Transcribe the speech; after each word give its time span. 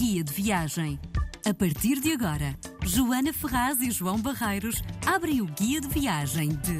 Guia 0.00 0.24
de 0.24 0.32
Viagem. 0.32 0.98
A 1.44 1.52
partir 1.52 2.00
de 2.00 2.10
agora, 2.12 2.56
Joana 2.82 3.34
Ferraz 3.34 3.82
e 3.82 3.90
João 3.90 4.18
Barreiros 4.18 4.82
abrem 5.04 5.42
o 5.42 5.44
Guia 5.44 5.78
de 5.78 5.88
Viagem 5.88 6.48
de. 6.48 6.78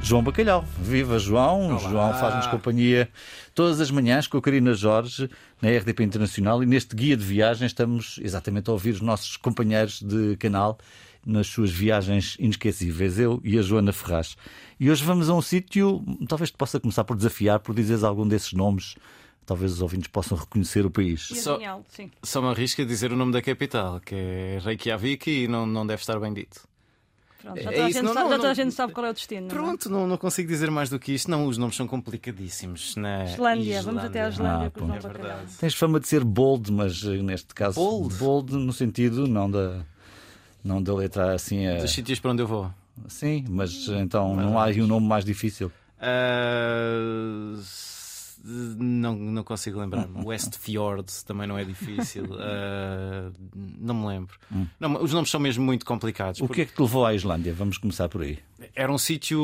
João 0.00 0.22
Bacalhau. 0.22 0.64
Viva 0.78 1.18
João! 1.18 1.70
Olá. 1.70 1.90
João 1.90 2.14
faz-nos 2.14 2.46
companhia 2.46 3.08
todas 3.56 3.80
as 3.80 3.90
manhãs 3.90 4.28
com 4.28 4.38
a 4.38 4.40
Karina 4.40 4.72
Jorge 4.72 5.28
na 5.60 5.68
RDP 5.68 6.04
Internacional 6.04 6.62
e 6.62 6.66
neste 6.66 6.94
guia 6.94 7.16
de 7.16 7.24
viagem 7.24 7.66
estamos 7.66 8.20
exatamente 8.22 8.70
a 8.70 8.72
ouvir 8.72 8.90
os 8.90 9.00
nossos 9.00 9.36
companheiros 9.36 10.00
de 10.00 10.36
canal 10.36 10.78
nas 11.26 11.48
suas 11.48 11.72
viagens 11.72 12.36
inesquecíveis, 12.38 13.18
eu 13.18 13.40
e 13.42 13.58
a 13.58 13.62
Joana 13.62 13.92
Ferraz. 13.92 14.36
E 14.78 14.88
hoje 14.88 15.02
vamos 15.02 15.28
a 15.28 15.34
um 15.34 15.42
sítio, 15.42 16.04
talvez 16.28 16.52
te 16.52 16.56
possa 16.56 16.78
começar 16.78 17.02
por 17.02 17.16
desafiar, 17.16 17.58
por 17.58 17.74
dizeres 17.74 18.04
algum 18.04 18.28
desses 18.28 18.52
nomes, 18.52 18.94
talvez 19.46 19.72
os 19.72 19.82
ouvintes 19.82 20.08
possam 20.08 20.36
reconhecer 20.38 20.84
o 20.86 20.90
país. 20.90 21.22
Só- 21.22 21.54
Genial, 21.54 21.84
sim. 21.88 22.10
Só 22.22 22.40
me 22.42 22.48
arrisco 22.48 22.82
a 22.82 22.84
dizer 22.84 23.12
o 23.12 23.16
nome 23.16 23.32
da 23.32 23.40
capital, 23.42 24.00
que 24.00 24.14
é 24.14 24.58
Reykjavik 24.62 25.30
e 25.30 25.48
não, 25.48 25.64
não 25.66 25.86
deve 25.86 26.00
estar 26.02 26.18
bem 26.18 26.32
dito. 26.32 26.66
Pronto, 27.42 27.60
já 27.62 27.70
É 27.70 27.74
toda, 27.74 27.84
a 27.84 27.88
isso, 27.90 27.98
gente 27.98 28.06
não, 28.06 28.14
sabe, 28.14 28.24
não, 28.24 28.30
já 28.30 28.36
toda 28.38 28.50
a 28.50 28.54
gente 28.54 28.70
sabe 28.74 28.92
qual 28.94 29.04
é 29.06 29.10
o 29.10 29.12
destino. 29.12 29.40
não 29.42 29.46
é? 29.48 29.50
Pronto, 29.50 29.90
não, 29.90 30.06
não 30.06 30.16
consigo 30.16 30.48
dizer 30.48 30.70
mais 30.70 30.88
do 30.88 30.98
que 30.98 31.12
isto. 31.12 31.30
Não, 31.30 31.46
os 31.46 31.58
nomes 31.58 31.76
são 31.76 31.86
complicadíssimos. 31.86 32.96
Na 32.96 33.24
Islândia, 33.24 33.82
vamos 33.82 34.02
até 34.02 34.22
à 34.22 34.28
Islândia 34.30 34.72
Ah, 34.74 34.94
É 34.96 34.98
verdade. 34.98 35.52
Tens 35.60 35.74
fama 35.74 36.00
de 36.00 36.08
ser 36.08 36.24
bold, 36.24 36.72
mas 36.72 37.04
eh, 37.04 37.20
neste 37.22 37.54
caso 37.54 37.78
Bold? 38.18 38.54
no 38.54 38.72
sentido 38.72 39.26
não 39.28 39.50
da 39.50 39.82
não 40.64 40.82
da 40.82 40.94
letra 40.94 41.34
assim 41.34 41.66
a... 41.66 41.76
Dos 41.82 41.90
sítios 41.90 42.18
para 42.18 42.30
onde 42.30 42.40
eu 42.42 42.46
vou. 42.46 42.70
Sim, 43.08 43.44
mas 43.50 43.88
então 43.88 44.34
não 44.34 44.58
há 44.58 44.64
aí 44.64 44.80
um 44.80 44.86
nome 44.86 45.06
mais 45.06 45.22
difícil. 45.22 45.70
Ah, 46.00 47.54
s- 47.58 48.03
não, 48.46 49.16
não 49.16 49.42
consigo 49.42 49.80
lembrar-me. 49.80 50.22
Westfjord 50.24 51.10
também 51.24 51.46
não 51.46 51.56
é 51.58 51.64
difícil. 51.64 52.24
Ah, 52.38 53.30
não 53.54 53.94
me 53.94 54.06
lembro. 54.06 54.36
Não, 54.78 55.02
os 55.02 55.12
nomes 55.12 55.30
são 55.30 55.40
mesmo 55.40 55.64
muito 55.64 55.84
complicados. 55.86 56.40
O 56.40 56.48
que 56.48 56.62
é 56.62 56.64
que 56.66 56.74
te 56.74 56.80
levou 56.82 57.06
à 57.06 57.14
Islândia? 57.14 57.54
Vamos 57.54 57.78
começar 57.78 58.08
por 58.08 58.22
aí. 58.22 58.38
Era 58.74 58.92
um 58.92 58.98
sítio 58.98 59.40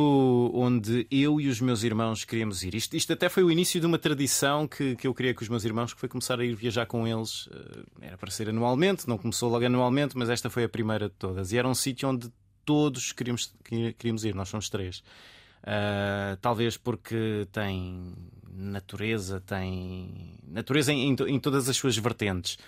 onde 0.54 1.06
eu 1.10 1.40
e 1.40 1.48
os 1.48 1.60
meus 1.60 1.82
irmãos 1.82 2.24
queríamos 2.24 2.62
ir. 2.62 2.74
Isto, 2.74 2.96
isto 2.96 3.12
até 3.12 3.28
foi 3.28 3.42
o 3.44 3.50
início 3.50 3.80
de 3.80 3.86
uma 3.86 3.98
tradição 3.98 4.66
que, 4.68 4.96
que 4.96 5.06
eu 5.06 5.14
queria 5.14 5.34
com 5.34 5.42
os 5.42 5.48
meus 5.48 5.64
irmãos, 5.64 5.92
que 5.94 6.00
foi 6.00 6.08
começar 6.08 6.38
a 6.40 6.44
ir 6.44 6.54
viajar 6.54 6.86
com 6.86 7.06
eles. 7.06 7.48
Eh, 7.52 8.06
Era 8.08 8.18
para 8.18 8.30
ser 8.30 8.48
anualmente, 8.48 9.08
não 9.08 9.16
começou 9.18 9.50
logo 9.50 9.64
anualmente, 9.64 10.16
mas 10.16 10.28
esta 10.28 10.48
foi 10.50 10.64
a 10.64 10.68
primeira 10.68 11.08
de 11.08 11.14
todas. 11.14 11.52
E 11.52 11.58
era 11.58 11.68
um 11.68 11.74
sítio 11.74 12.08
onde 12.08 12.30
todos 12.64 13.12
queríamos, 13.12 13.52
que- 13.64 13.92
queríamos 13.94 14.24
ir, 14.24 14.34
nós 14.34 14.48
somos 14.48 14.68
três. 14.68 15.02
Ah, 15.62 16.38
talvez 16.40 16.76
porque 16.76 17.46
tem 17.52 18.12
natureza, 18.60 19.40
tem 19.40 20.38
natureza 20.46 20.92
em, 20.92 21.10
em 21.10 21.16
em 21.28 21.40
todas 21.40 21.68
as 21.68 21.76
suas 21.76 21.96
vertentes. 21.96 22.58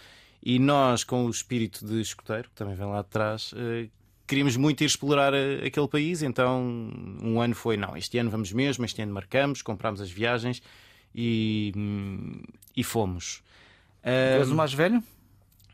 E 0.43 0.59
nós, 0.59 1.05
com 1.05 1.27
o 1.27 1.31
espírito 1.31 1.87
de 1.87 2.01
escoteiro, 2.01 2.49
que 2.49 2.55
também 2.55 2.75
vem 2.75 2.87
lá 2.87 3.03
de 3.03 3.09
trás, 3.09 3.55
eh, 3.57 3.89
queríamos 4.27 4.57
muito 4.57 4.83
ir 4.83 4.87
explorar 4.87 5.33
eh, 5.35 5.65
aquele 5.67 5.87
país. 5.87 6.23
Então, 6.23 6.63
um 7.23 7.41
ano 7.41 7.55
foi: 7.55 7.77
não, 7.77 7.97
este 7.97 8.19
ano 8.19 8.31
vamos 8.31 8.53
mesmo, 8.53 8.85
este 8.85 9.01
ano 9.03 9.13
marcamos, 9.13 9.63
comprámos 9.63 10.01
as 10.01 10.11
viagens 10.11 10.61
e, 11.15 11.73
hum, 11.77 12.43
e 12.77 12.83
fomos. 12.83 13.43
Tu 14.03 14.09
és 14.09 14.51
o 14.51 14.55
mais 14.55 14.73
velho? 14.73 15.03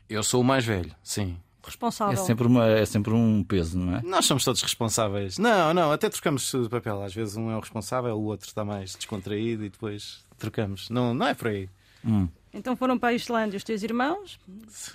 eu 0.09 0.23
sou 0.23 0.41
o 0.41 0.43
mais 0.43 0.65
velho, 0.65 0.93
sim. 1.03 1.37
É 1.61 1.65
Responsável. 1.67 2.25
sempre, 2.25 2.47
uma, 2.47 2.65
é 2.67 2.85
sempre 2.85 3.13
um 3.13 3.43
peso, 3.43 3.77
não 3.77 3.95
é? 3.97 4.01
Nós 4.01 4.25
somos 4.25 4.43
todos 4.43 4.61
responsáveis. 4.61 5.37
Não, 5.37 5.73
não, 5.73 5.91
até 5.91 6.09
trocamos 6.09 6.51
de 6.51 6.69
papel. 6.69 7.01
Às 7.03 7.13
vezes 7.13 7.35
um 7.35 7.51
é 7.51 7.55
o 7.55 7.59
responsável, 7.59 8.15
o 8.15 8.23
outro 8.23 8.47
está 8.47 8.63
mais 8.65 8.95
descontraído 8.95 9.65
e 9.65 9.69
depois 9.69 10.23
trocamos. 10.37 10.89
Não, 10.89 11.13
não 11.13 11.27
é 11.27 11.33
por 11.33 11.47
aí. 11.49 11.69
Então 12.53 12.75
foram 12.75 12.97
para 12.97 13.09
a 13.09 13.13
Islândia 13.13 13.57
os 13.57 13.63
teus 13.63 13.83
irmãos, 13.83 14.39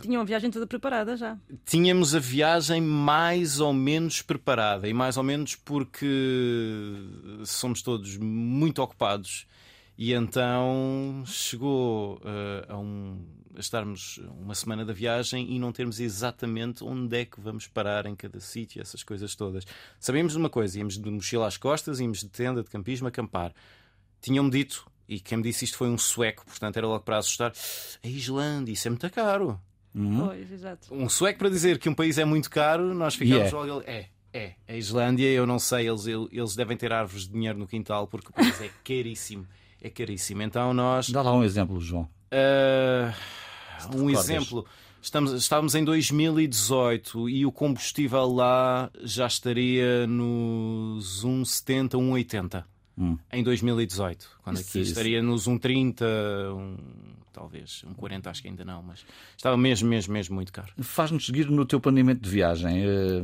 tinham 0.02 0.22
a 0.22 0.24
viagem 0.24 0.50
toda 0.50 0.66
preparada 0.66 1.16
já. 1.16 1.36
Tínhamos 1.64 2.14
a 2.14 2.18
viagem 2.18 2.80
mais 2.80 3.60
ou 3.60 3.72
menos 3.72 4.22
preparada, 4.22 4.88
e 4.88 4.94
mais 4.94 5.16
ou 5.16 5.22
menos 5.22 5.54
porque 5.54 6.06
somos 7.44 7.82
todos 7.82 8.16
muito 8.16 8.82
ocupados. 8.82 9.46
E 9.96 10.12
então 10.12 11.22
chegou 11.26 12.20
eh, 12.24 12.66
a, 12.68 12.76
um- 12.76 13.24
a 13.56 13.60
estarmos 13.60 14.18
uma 14.40 14.54
semana 14.54 14.84
da 14.84 14.92
viagem 14.92 15.52
e 15.54 15.58
não 15.58 15.70
termos 15.70 16.00
exatamente 16.00 16.82
onde 16.82 17.16
é 17.16 17.24
que 17.24 17.40
vamos 17.40 17.68
parar 17.68 18.04
em 18.06 18.16
cada 18.16 18.40
sítio, 18.40 18.82
essas 18.82 19.04
coisas 19.04 19.36
todas. 19.36 19.64
Sabíamos 20.00 20.32
de 20.32 20.38
uma 20.38 20.50
coisa: 20.50 20.78
íamos 20.78 20.98
de 20.98 21.10
mochila 21.10 21.46
às 21.46 21.56
costas, 21.56 22.00
íamos 22.00 22.18
de 22.20 22.28
tenda, 22.28 22.62
de 22.62 22.70
campismo, 22.70 23.06
acampar. 23.06 23.52
Tinham-me 24.20 24.50
dito, 24.50 24.84
e 25.08 25.20
quem 25.20 25.38
me 25.38 25.44
disse 25.44 25.64
isto 25.64 25.76
foi 25.76 25.88
um 25.88 25.98
sueco, 25.98 26.44
portanto 26.44 26.76
era 26.76 26.86
logo 26.88 27.04
para 27.04 27.18
assustar: 27.18 27.52
a 28.02 28.08
Islândia, 28.08 28.72
isso 28.72 28.88
é 28.88 28.90
muito 28.90 29.08
caro. 29.10 29.60
Pois, 30.26 30.50
exato. 30.50 30.92
Um 30.92 31.08
sueco 31.08 31.38
para 31.38 31.48
dizer 31.48 31.78
que 31.78 31.88
um 31.88 31.94
país 31.94 32.18
é 32.18 32.24
muito 32.24 32.50
caro, 32.50 32.92
nós 32.94 33.14
ficamos 33.14 33.44
E 33.44 33.48
é. 33.48 33.56
logo. 33.56 33.82
É, 33.86 34.06
é. 34.32 34.54
A 34.66 34.74
Islândia, 34.74 35.28
eu 35.30 35.46
não 35.46 35.60
sei, 35.60 35.88
eles, 35.88 36.04
eles 36.08 36.56
devem 36.56 36.76
ter 36.76 36.92
árvores 36.92 37.28
de 37.28 37.32
dinheiro 37.32 37.56
no 37.56 37.66
quintal 37.68 38.08
porque 38.08 38.30
o 38.30 38.32
país 38.32 38.60
é 38.60 38.68
caríssimo. 38.82 39.46
É 39.84 39.90
caríssimo. 39.90 40.40
Então 40.42 40.72
nós. 40.72 41.10
Dá 41.10 41.20
lá 41.20 41.32
um 41.34 41.44
exemplo, 41.44 41.78
João. 41.80 42.08
ah, 42.32 43.12
um 43.94 44.08
exemplo. 44.08 44.64
Estamos, 45.02 45.32
estávamos 45.34 45.74
em 45.74 45.84
2018 45.84 47.28
e 47.28 47.44
o 47.44 47.52
combustível 47.52 48.24
lá 48.26 48.90
já 49.02 49.26
estaria 49.26 50.06
nos 50.06 51.22
1,70, 51.22 51.90
1,80 51.98 52.64
Hum. 52.96 53.18
em 53.30 53.42
2018. 53.44 54.26
Quando 54.42 54.56
Isso- 54.56 54.70
aqui 54.70 54.80
isso. 54.80 54.92
estaria 54.92 55.22
nos 55.22 55.46
1,30, 55.46 56.06
um, 56.54 56.76
talvez 57.34 57.84
1,40, 57.86 58.30
acho 58.30 58.40
que 58.40 58.48
ainda 58.48 58.64
não, 58.64 58.82
mas 58.82 59.04
estava 59.36 59.56
mesmo, 59.58 59.86
mesmo, 59.88 60.12
mesmo 60.14 60.34
muito 60.36 60.50
caro. 60.52 60.72
Faz-nos 60.80 61.26
seguir 61.26 61.50
no 61.50 61.66
teu 61.66 61.78
planeamento 61.80 62.22
de 62.22 62.30
viagem. 62.30 62.82
Eh, 62.82 63.20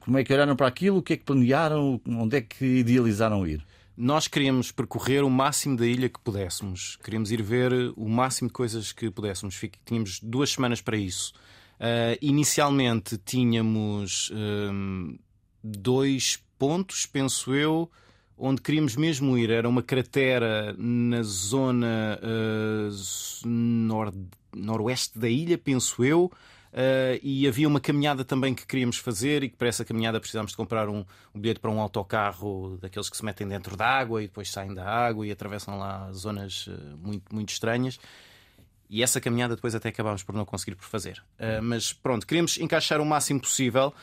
Como 0.00 0.18
é 0.18 0.24
que 0.24 0.34
olharam 0.34 0.54
para 0.56 0.66
aquilo? 0.66 0.98
O 0.98 1.02
que 1.02 1.14
é 1.14 1.16
que 1.16 1.24
planearam? 1.24 1.98
Onde 2.06 2.36
é 2.36 2.40
que 2.42 2.64
idealizaram 2.80 3.46
ir? 3.46 3.64
Nós 3.96 4.28
queríamos 4.28 4.70
percorrer 4.70 5.24
o 5.24 5.30
máximo 5.30 5.76
da 5.76 5.86
ilha 5.86 6.08
que 6.08 6.20
pudéssemos. 6.20 6.96
Queríamos 7.02 7.30
ir 7.30 7.42
ver 7.42 7.72
o 7.96 8.08
máximo 8.08 8.48
de 8.48 8.52
coisas 8.52 8.92
que 8.92 9.10
pudéssemos. 9.10 9.58
Tínhamos 9.86 10.20
duas 10.22 10.50
semanas 10.50 10.80
para 10.82 10.96
isso. 10.98 11.32
Ah, 11.80 12.16
inicialmente 12.20 13.16
tínhamos 13.18 14.30
hum, 14.34 15.18
dois 15.64 16.42
pontos, 16.58 17.06
penso 17.06 17.54
eu, 17.54 17.90
onde 18.36 18.60
queríamos 18.60 18.96
mesmo 18.96 19.36
ir. 19.38 19.48
Era 19.50 19.66
uma 19.68 19.82
cratera 19.82 20.74
na 20.78 21.22
zona 21.22 22.20
s- 22.90 23.46
nor- 23.46 24.12
noroeste 24.54 25.18
da 25.18 25.28
ilha, 25.28 25.56
penso 25.56 26.04
eu. 26.04 26.30
Uh, 26.76 27.16
e 27.22 27.48
havia 27.48 27.66
uma 27.66 27.80
caminhada 27.80 28.22
também 28.22 28.54
que 28.54 28.66
queríamos 28.66 28.98
fazer 28.98 29.42
e 29.42 29.48
que 29.48 29.56
para 29.56 29.66
essa 29.66 29.82
caminhada 29.82 30.20
precisámos 30.20 30.50
de 30.50 30.58
comprar 30.58 30.90
um, 30.90 31.06
um 31.34 31.40
bilhete 31.40 31.58
para 31.58 31.70
um 31.70 31.80
autocarro 31.80 32.76
daqueles 32.82 33.08
que 33.08 33.16
se 33.16 33.24
metem 33.24 33.48
dentro 33.48 33.78
da 33.78 33.86
água 33.86 34.22
e 34.22 34.26
depois 34.26 34.50
saem 34.50 34.74
da 34.74 34.84
água 34.86 35.26
e 35.26 35.32
atravessam 35.32 35.78
lá 35.78 36.12
zonas 36.12 36.66
uh, 36.66 36.98
muito, 36.98 37.34
muito 37.34 37.48
estranhas. 37.48 37.98
E 38.90 39.02
essa 39.02 39.22
caminhada 39.22 39.56
depois 39.56 39.74
até 39.74 39.88
acabámos 39.88 40.22
por 40.22 40.34
não 40.34 40.44
conseguir 40.44 40.76
por 40.76 40.84
fazer. 40.84 41.24
Uh, 41.40 41.62
mas 41.62 41.94
pronto, 41.94 42.26
queríamos 42.26 42.58
encaixar 42.58 43.00
o 43.00 43.06
máximo 43.06 43.40
possível 43.40 43.94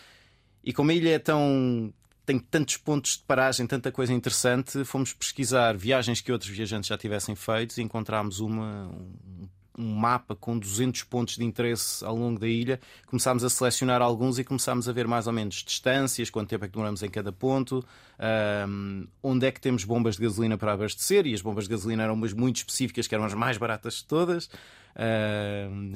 e 0.64 0.74
como 0.74 0.90
a 0.90 0.96
ilha 0.96 1.12
é 1.12 1.20
tão. 1.20 1.94
tem 2.26 2.40
tantos 2.40 2.78
pontos 2.78 3.18
de 3.18 3.24
paragem, 3.24 3.68
tanta 3.68 3.92
coisa 3.92 4.12
interessante, 4.14 4.84
fomos 4.84 5.14
pesquisar 5.14 5.78
viagens 5.78 6.22
que 6.22 6.32
outros 6.32 6.50
viajantes 6.50 6.88
já 6.88 6.98
tivessem 6.98 7.36
feito 7.36 7.78
e 7.78 7.84
encontramos 7.84 8.40
uma, 8.40 8.88
um, 8.88 9.48
um 9.78 9.94
mapa 9.96 10.36
com 10.36 10.58
200 10.58 11.04
pontos 11.04 11.38
de 11.38 11.44
interesse 11.44 12.04
ao 12.06 12.16
longo 12.16 12.40
da 12.40 12.48
ilha. 12.48 12.80
Começámos 13.08 13.44
a 13.44 13.50
selecionar 13.50 14.02
alguns 14.02 14.38
e 14.40 14.44
começámos 14.44 14.88
a 14.88 14.92
ver 14.92 15.08
mais 15.08 15.28
ou 15.28 15.34
menos 15.34 15.56
distâncias, 15.56 16.30
quanto 16.30 16.50
tempo 16.50 16.66
é 16.66 16.68
que 16.68 16.74
demoramos 16.74 17.02
em 17.02 17.10
cada 17.10 17.32
ponto, 17.32 17.84
ahm, 18.20 19.06
onde 19.22 19.48
é 19.48 19.52
que 19.52 19.60
temos 19.60 19.84
bombas 19.84 20.16
de 20.16 20.24
gasolina 20.24 20.58
para 20.58 20.74
abastecer. 20.74 21.26
E 21.26 21.34
as 21.34 21.42
bombas 21.42 21.66
de 21.66 21.72
gasolina 21.72 22.04
eram 22.04 22.14
umas 22.14 22.34
muito 22.34 22.58
específicas, 22.58 23.08
que 23.08 23.16
eram 23.16 23.26
as 23.26 23.34
mais 23.34 23.58
baratas 23.58 23.96
de 23.96 24.06
todas. 24.06 24.50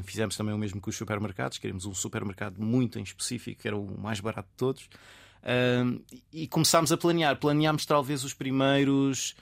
Fizemos 0.04 0.36
também 0.36 0.54
o 0.54 0.58
mesmo 0.58 0.82
com 0.82 0.90
os 0.90 0.96
supermercados, 0.96 1.60
queríamos 1.60 1.86
um 1.86 1.94
supermercado 1.94 2.60
muito 2.60 2.98
em 2.98 3.04
específico, 3.04 3.62
que 3.62 3.68
era 3.68 3.78
o 3.78 4.00
mais 4.00 4.20
barato 4.20 4.50
de 4.50 4.58
todos. 4.58 4.90
E 6.34 6.48
começámos 6.48 6.92
a 6.92 6.98
planear. 6.98 7.38
Planeámos 7.38 7.86
talvez 7.86 8.24
os 8.24 8.34
primeiros 8.34 9.36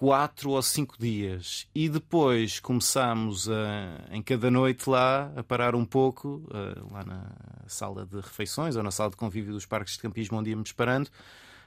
quatro 0.00 0.52
ou 0.52 0.62
cinco 0.62 0.96
dias 0.98 1.68
e 1.74 1.86
depois 1.86 2.58
começámos 2.58 3.50
a, 3.50 4.06
em 4.10 4.22
cada 4.22 4.50
noite 4.50 4.88
lá 4.88 5.30
a 5.36 5.42
parar 5.42 5.74
um 5.74 5.84
pouco 5.84 6.42
eh, 6.54 6.80
lá 6.90 7.04
na 7.04 7.30
sala 7.66 8.06
de 8.06 8.16
refeições 8.16 8.76
ou 8.76 8.82
na 8.82 8.90
sala 8.90 9.10
de 9.10 9.16
convívio 9.16 9.52
dos 9.52 9.66
parques 9.66 9.92
de 9.96 10.00
campismo 10.00 10.38
onde 10.38 10.48
íamos 10.48 10.72
parando 10.72 11.10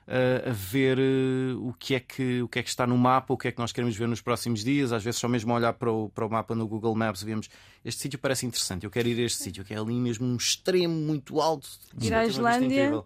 eh, 0.07 0.45
a 0.47 0.51
ver 0.51 0.97
eh, 0.97 1.53
o 1.59 1.75
que 1.77 1.93
é 1.93 1.99
que 1.99 2.41
o 2.41 2.47
que 2.47 2.57
é 2.57 2.63
que 2.63 2.69
está 2.69 2.87
no 2.87 2.97
mapa 2.97 3.31
o 3.35 3.37
que 3.37 3.49
é 3.49 3.51
que 3.51 3.59
nós 3.59 3.71
queremos 3.71 3.95
ver 3.95 4.07
nos 4.07 4.19
próximos 4.19 4.63
dias 4.63 4.91
às 4.91 5.03
vezes 5.03 5.19
só 5.19 5.27
mesmo 5.27 5.53
olhar 5.53 5.73
para 5.73 5.91
o, 5.91 6.09
para 6.09 6.25
o 6.25 6.29
mapa 6.31 6.55
no 6.55 6.67
Google 6.67 6.95
Maps 6.95 7.21
vemos 7.21 7.47
este 7.85 8.01
sítio 8.01 8.17
parece 8.17 8.47
interessante 8.47 8.83
eu 8.83 8.89
quero 8.89 9.07
ir 9.09 9.19
a 9.21 9.25
este 9.27 9.43
sítio 9.43 9.63
que 9.63 9.75
é 9.75 9.77
ali 9.77 9.93
mesmo 9.93 10.25
um 10.25 10.37
extremo 10.37 10.95
muito 10.95 11.39
alto 11.39 11.69
Ir 12.01 12.11
à 12.11 12.23
vista 12.25 12.39
Islândia. 12.39 12.65
incrível. 12.65 13.05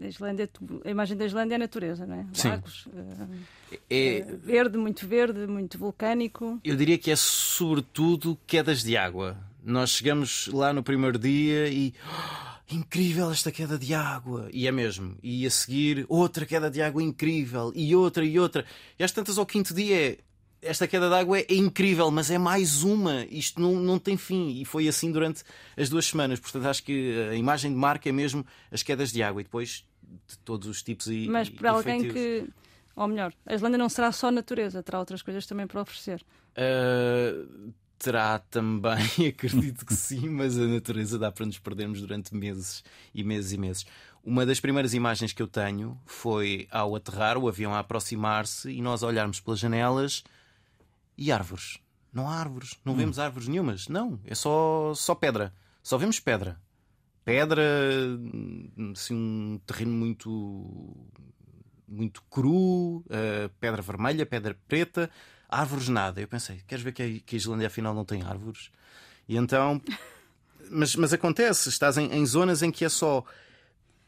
A, 0.00 0.06
Islândia, 0.06 0.48
a 0.84 0.90
imagem 0.90 1.16
da 1.16 1.24
Islândia 1.24 1.54
é 1.54 1.56
a 1.56 1.58
natureza, 1.58 2.06
não 2.06 2.14
é? 2.16 2.26
Lagos, 2.48 2.88
eh, 3.70 3.78
É, 3.88 4.20
verde, 4.42 4.76
muito 4.78 5.06
verde, 5.06 5.46
muito 5.46 5.78
vulcânico. 5.78 6.60
eu 6.64 6.76
diria 6.76 6.98
que 6.98 7.10
é 7.10 7.16
sobretudo 7.16 8.38
quedas 8.46 8.82
de 8.82 8.96
água. 8.96 9.36
Nós 9.64 9.90
chegamos 9.90 10.48
lá 10.48 10.72
no 10.72 10.82
primeiro 10.82 11.18
dia 11.18 11.68
e. 11.68 11.92
"Oh, 12.06 12.74
incrível 12.74 13.30
esta 13.30 13.50
queda 13.52 13.78
de 13.78 13.92
água! 13.94 14.48
E 14.52 14.66
é 14.66 14.72
mesmo. 14.72 15.16
E 15.22 15.44
a 15.46 15.50
seguir, 15.50 16.06
outra 16.08 16.46
queda 16.46 16.70
de 16.70 16.80
água 16.80 17.02
incrível. 17.02 17.70
E 17.74 17.94
outra 17.94 18.24
e 18.24 18.38
outra. 18.38 18.64
E 18.98 19.04
às 19.04 19.12
tantas 19.12 19.36
ao 19.38 19.44
quinto 19.46 19.74
dia 19.74 19.96
é. 20.12 20.18
Esta 20.62 20.86
queda 20.86 21.08
de 21.08 21.14
água 21.14 21.38
é, 21.38 21.46
incrível, 21.50 22.10
mas 22.10 22.30
é 22.30 22.38
mais 22.38 22.82
uma. 22.82 23.24
Isto 23.30 23.60
não, 23.60 23.76
não 23.76 23.98
tem 23.98 24.16
fim. 24.16 24.60
E 24.60 24.64
foi 24.64 24.88
assim 24.88 25.10
durante 25.10 25.42
as 25.76 25.88
duas 25.88 26.06
semanas. 26.06 26.38
Portanto, 26.38 26.66
acho 26.66 26.82
que 26.82 27.28
a 27.30 27.34
imagem 27.34 27.70
de 27.72 27.78
marca 27.78 28.08
é 28.08 28.12
mesmo 28.12 28.44
as 28.70 28.82
quedas 28.82 29.10
de 29.10 29.22
água. 29.22 29.40
E 29.40 29.44
depois 29.44 29.84
de 30.26 30.38
todos 30.38 30.68
os 30.68 30.82
tipos 30.82 31.06
e. 31.06 31.28
Mas 31.28 31.48
e 31.48 31.52
para 31.52 31.70
alguém 31.70 32.00
feitios. 32.00 32.14
que. 32.14 32.50
Ou 32.96 33.08
melhor, 33.08 33.32
a 33.46 33.54
Islândia 33.54 33.78
não 33.78 33.88
será 33.88 34.12
só 34.12 34.30
natureza, 34.30 34.82
terá 34.82 34.98
outras 34.98 35.22
coisas 35.22 35.46
também 35.46 35.66
para 35.66 35.80
oferecer. 35.80 36.22
Uh, 36.50 37.72
terá 37.98 38.38
também, 38.38 39.28
acredito 39.28 39.86
que 39.86 39.94
sim, 39.94 40.28
mas 40.28 40.58
a 40.58 40.66
natureza 40.66 41.18
dá 41.18 41.30
para 41.30 41.46
nos 41.46 41.58
perdermos 41.58 42.00
durante 42.00 42.34
meses 42.34 42.82
e 43.14 43.22
meses 43.22 43.52
e 43.52 43.58
meses. 43.58 43.86
Uma 44.22 44.44
das 44.44 44.60
primeiras 44.60 44.92
imagens 44.92 45.32
que 45.32 45.40
eu 45.40 45.46
tenho 45.46 45.98
foi 46.04 46.66
ao 46.70 46.94
aterrar, 46.94 47.38
o 47.38 47.48
avião 47.48 47.74
a 47.74 47.78
aproximar-se 47.78 48.70
e 48.70 48.82
nós 48.82 49.02
olharmos 49.02 49.40
pelas 49.40 49.58
janelas 49.58 50.22
e 51.20 51.30
árvores. 51.30 51.78
Não 52.12 52.28
há 52.28 52.34
árvores, 52.34 52.76
não 52.84 52.96
vemos 52.96 53.20
árvores 53.20 53.46
nenhumas. 53.46 53.86
Não, 53.86 54.18
é 54.24 54.34
só, 54.34 54.92
só 54.96 55.14
pedra. 55.14 55.54
Só 55.82 55.96
vemos 55.96 56.18
pedra. 56.18 56.60
Pedra, 57.24 57.62
assim, 58.92 59.14
um 59.14 59.60
terreno 59.66 59.92
muito 59.92 60.96
muito 61.86 62.22
cru, 62.30 63.04
eh, 63.10 63.50
pedra 63.60 63.82
vermelha, 63.82 64.24
pedra 64.24 64.56
preta, 64.68 65.10
árvores 65.48 65.88
nada. 65.88 66.20
Eu 66.20 66.28
pensei, 66.28 66.60
queres 66.66 66.82
ver 66.84 66.92
que 66.92 67.02
a, 67.02 67.20
que 67.26 67.36
a 67.36 67.38
Islândia 67.38 67.66
afinal 67.66 67.92
não 67.94 68.04
tem 68.04 68.22
árvores? 68.22 68.70
E 69.28 69.36
então. 69.36 69.80
Mas, 70.72 70.94
mas 70.94 71.12
acontece, 71.12 71.68
estás 71.68 71.98
em, 71.98 72.12
em 72.12 72.24
zonas 72.24 72.62
em 72.62 72.70
que 72.70 72.84
é 72.84 72.88
só 72.88 73.24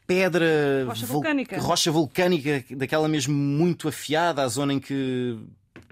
pedra, 0.07 0.85
Rocha 0.87 1.05
vul- 1.05 1.13
vulcânica. 1.15 1.59
rocha 1.59 1.91
vulcânica, 1.91 2.63
daquela 2.77 3.07
mesmo 3.09 3.33
muito 3.33 3.87
afiada, 3.89 4.43
a 4.43 4.47
zona 4.47 4.71
em 4.73 4.79
que 4.79 5.37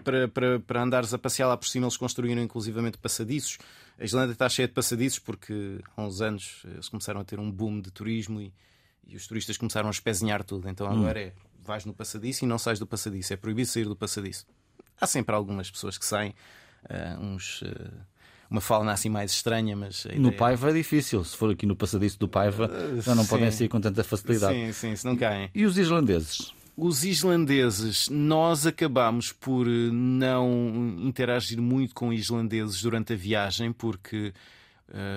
para, 0.02 0.28
para, 0.28 0.60
para 0.60 0.84
andares 0.84 1.14
a 1.14 1.18
passear 1.18 1.48
lá 1.48 1.56
por 1.58 1.68
cima 1.68 1.86
eles 1.86 1.98
construíram 1.98 2.42
inclusivamente 2.42 2.98
passadiços. 2.98 3.58
A 4.00 4.04
Islândia 4.04 4.34
está 4.34 4.50
cheia 4.50 4.68
de 4.68 4.74
passadiços 4.74 5.20
porque 5.20 5.80
há 5.96 6.02
uns 6.04 6.22
anos 6.22 6.64
eles 6.66 6.90
começaram 6.90 7.22
a 7.22 7.24
ter 7.24 7.40
um 7.40 7.52
boom 7.52 7.80
de 7.82 7.92
turismo 7.92 8.42
e, 8.42 8.54
e 9.08 9.16
os 9.16 9.28
turistas 9.28 9.58
começaram 9.58 9.88
a 9.88 9.92
espezinhar 9.92 10.44
tudo. 10.44 10.68
Então 10.70 10.88
agora 10.88 11.20
é 11.22 11.34
vais 11.64 11.86
no 11.86 11.94
passadiço 11.94 12.44
e 12.44 12.48
não 12.48 12.58
sais 12.58 12.80
do 12.80 12.88
passadiço. 12.88 13.32
É 13.34 13.36
proibido 13.38 13.68
sair 13.70 13.86
do 13.86 13.96
passadiço. 13.96 14.46
Há 15.00 15.06
sempre 15.08 15.36
algumas 15.36 15.70
pessoas 15.70 15.98
que 15.98 16.06
saem, 16.06 16.34
ah, 16.90 17.18
uns, 17.20 17.64
ah, 17.64 17.92
uma 18.50 18.60
fauna 18.62 18.92
assim 18.92 19.10
mais 19.10 19.32
estranha, 19.32 19.76
mas 19.76 20.06
a 20.08 20.10
No 20.16 20.28
ideia- 20.28 20.38
Paiva 20.38 20.70
é 20.72 20.74
difícil. 20.74 21.24
Se 21.24 21.38
for 21.38 21.52
aqui 21.52 21.66
no 21.66 21.76
passadiço 21.76 22.18
do 22.20 22.28
Paiva, 22.28 22.70
já 23.02 23.14
não 23.16 23.24
sim. 23.24 23.30
podem 23.30 23.52
sair 23.52 23.68
com 23.70 23.80
tanta 23.80 24.04
facilidade. 24.04 24.54
Sim, 24.56 24.74
sim, 24.74 24.96
se 24.96 25.06
não 25.06 25.16
caem. 25.16 25.50
E 25.54 25.66
os 25.66 25.78
islandeses? 25.78 26.54
Os 26.84 27.04
islandeses, 27.04 28.10
nós 28.10 28.66
acabámos 28.66 29.32
por 29.32 29.68
eh, 29.68 29.92
não 29.92 30.96
interagir 30.98 31.62
muito 31.62 31.94
com 31.94 32.12
islandeses 32.12 32.82
durante 32.82 33.14
a 33.14 33.16
viagem, 33.16 33.72
porque 33.72 34.34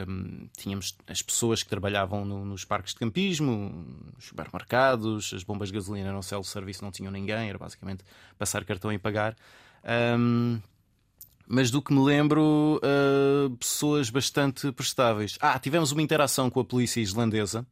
hum, 0.06 0.46
tínhamos 0.58 0.94
as 1.06 1.22
pessoas 1.22 1.62
que 1.62 1.70
trabalhavam 1.70 2.22
no- 2.22 2.44
nos 2.44 2.66
parques 2.66 2.92
de 2.92 3.00
campismo, 3.00 3.82
nos 4.14 4.26
supermercados, 4.26 5.32
as 5.32 5.42
bombas 5.42 5.68
de 5.68 5.74
gasolina 5.76 6.12
no 6.12 6.22
self-service 6.22 6.82
não 6.82 6.90
tinham 6.90 7.10
ninguém, 7.10 7.48
era 7.48 7.56
basicamente 7.56 8.04
passar 8.36 8.62
cartão 8.66 8.92
e 8.92 8.98
pagar. 8.98 9.34
Hum, 10.18 10.60
mas 11.48 11.70
do 11.70 11.80
que 11.80 11.94
me 11.94 12.04
lembro, 12.04 12.78
uh, 12.82 13.56
pessoas 13.56 14.10
bastante 14.10 14.70
prestáveis. 14.70 15.38
Ah, 15.40 15.58
tivemos 15.58 15.92
uma 15.92 16.02
interação 16.02 16.50
com 16.50 16.60
a 16.60 16.64
polícia 16.64 17.00
islandesa, 17.00 17.66